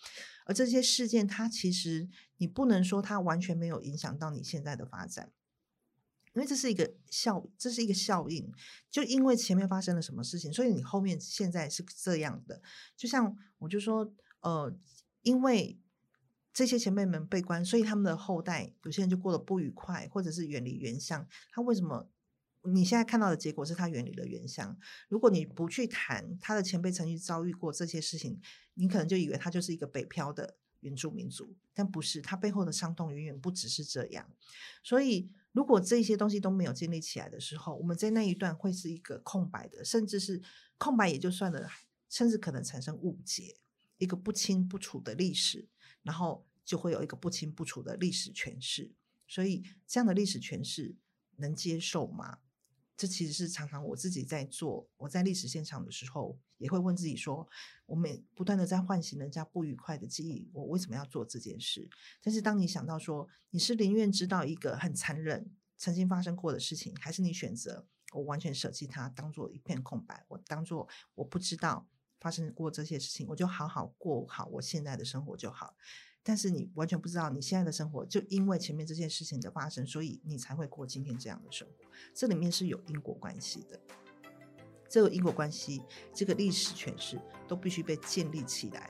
[0.45, 5.31] 而这些事件它其实你不能说它完全没有影响到你现在的发展，
[6.35, 8.51] 因为这是一个效，这是一个效应。
[8.91, 12.61] 就因为前面发生了什么事情，所以你后面现在是这样的。
[12.95, 14.77] 就像我就说，呃，
[15.21, 15.79] 因为
[16.53, 21.27] 这些前辈们被关，所以他们的后代有些人就过得不愉快，或者是远离原乡。
[21.51, 22.09] 他为什么？
[22.67, 24.75] 你现在看到的结果是他远离了原乡。
[25.07, 28.41] 如果你不去谈他的前辈曾经遭遇过这些事情，
[28.73, 34.27] 你可能就以为他就是一个北漂的原住民族，但不是，他背后的伤痛远远不只是这样。
[34.83, 40.41] 所以，如果这些东西都没有建立起来的时候，我们在那一段会是一个空白的，甚至是
[40.77, 41.65] 空白也就算了，
[42.09, 43.55] 甚至可能产生误解，
[43.97, 45.69] 一个不清不楚的历史，
[46.03, 48.91] 然后就会有一个不清不楚的历史诠释。
[49.29, 50.97] 所以，这样的历史诠释
[51.37, 52.39] 能接受吗？
[52.97, 57.47] 这其实是常常我自己在做，我在历史现场的时候，也会问自己说：，
[57.85, 61.89] 我每不断的在唤醒人家不愉快的记忆，我为什么要做这件事？
[62.21, 71.85] 但是当你想到说，你是宁愿知道一个很残忍曾经发生过的事情，还是你选择我完全舍弃它，当做一片空白，我当做我不知道
[72.21, 75.75] 发生过这些事情，我就好好过好我现在的生活就好。
[76.27, 81.85] 但是你完全不知道，你现在的生活就因为前面这件事情的发生，所以你才会过今天这样的生活。
[82.15, 83.79] 这里面是有因果关系的，
[84.89, 85.83] 这个因果关系，
[86.15, 88.89] 这个历史诠释都必须被建立起来。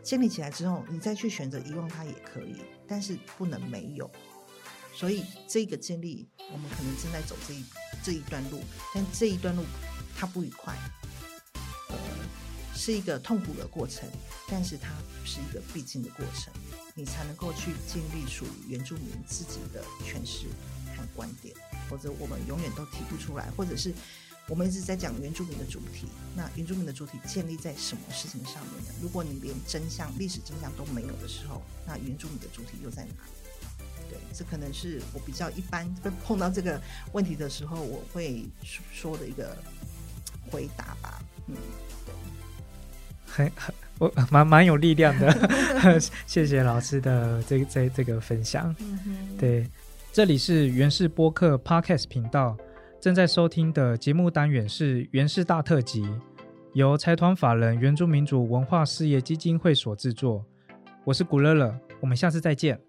[0.00, 4.08] 建立起来之后，你再去选择遗忘它也可以，但是不能没有。
[4.94, 7.64] 所以这个建立，我们可能正在走这一
[8.04, 8.60] 这一段路，
[8.94, 9.64] 但这一段路
[10.16, 10.76] 它不愉快。
[12.78, 14.08] 是一个痛苦的过程，
[14.48, 14.90] 但是它
[15.24, 16.52] 是一个必经的过程，
[16.94, 20.46] 你才能够去建立属于原住民自己的诠释
[20.96, 21.52] 和观点，
[21.90, 23.50] 否则我们永远都提不出来。
[23.56, 23.92] 或者是
[24.48, 26.06] 我们一直在讲原住民的主体，
[26.36, 28.94] 那原住民的主体建立在什么事情上面呢？
[29.02, 34.08] 如果你连真相、历史真相都没有的时候，那原住民的主体又在哪里？
[34.08, 35.92] 对，这可能是我比较一般
[36.24, 36.80] 碰到这个
[37.12, 38.48] 问题的时候，我会
[38.92, 39.58] 说的一个
[40.48, 41.20] 回答吧。
[41.48, 41.56] 嗯。
[43.30, 45.34] 很很我蛮蛮有力量的，
[46.26, 48.74] 谢谢老师的这这这个分享。
[49.38, 49.66] 对，
[50.12, 52.56] 这里是原氏播客 Podcast 频道，
[53.00, 56.02] 正在收听的节目单元是《原氏大特辑》，
[56.74, 60.44] 由财团法人原住民族文化事业基金会所制作。
[61.04, 62.87] 我是古乐乐，我们下次再见。